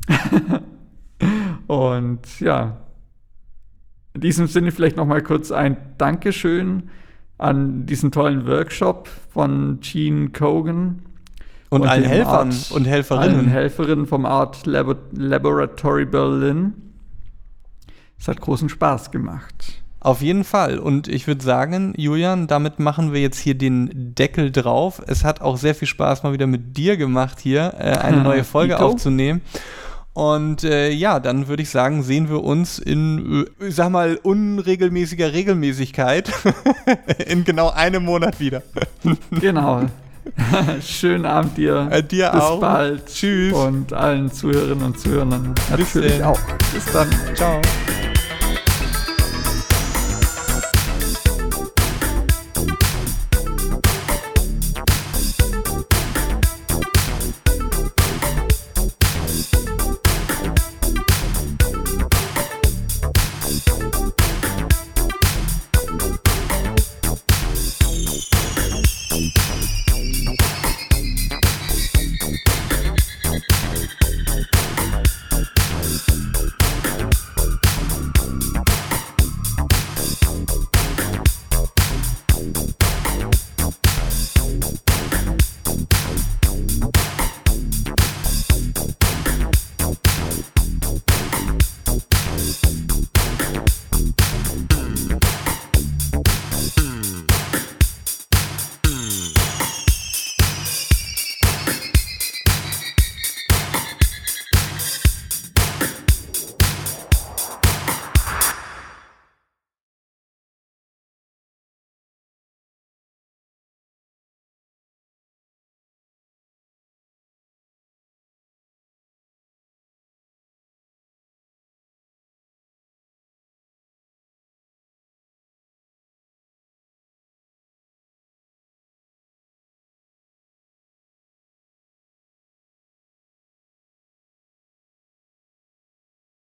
[1.67, 2.77] und ja,
[4.13, 6.89] in diesem Sinne vielleicht noch mal kurz ein Dankeschön
[7.37, 11.03] an diesen tollen Workshop von Gene Kogan
[11.69, 13.35] und, und allen Helfern Art, und Helferinnen.
[13.35, 16.73] Allen Helferinnen vom Art Labo Laboratory Berlin.
[18.19, 19.81] Es hat großen Spaß gemacht.
[19.99, 20.79] Auf jeden Fall.
[20.79, 25.01] Und ich würde sagen, Julian, damit machen wir jetzt hier den Deckel drauf.
[25.07, 28.43] Es hat auch sehr viel Spaß mal wieder mit dir gemacht, hier äh, eine neue
[28.43, 29.41] Folge aufzunehmen.
[30.13, 34.17] Und äh, ja, dann würde ich sagen, sehen wir uns in, äh, ich sag mal,
[34.23, 36.31] unregelmäßiger Regelmäßigkeit
[37.27, 38.63] in genau einem Monat wieder.
[39.31, 39.83] genau
[40.81, 41.87] Schönen Abend dir.
[41.91, 42.59] Äh, dir Bis auch.
[42.59, 43.05] bald.
[43.07, 43.53] Tschüss.
[43.53, 46.39] Und allen Zuhörerinnen und Zuhörern natürlich auch.
[46.73, 47.09] Bis dann.
[47.35, 47.61] Ciao.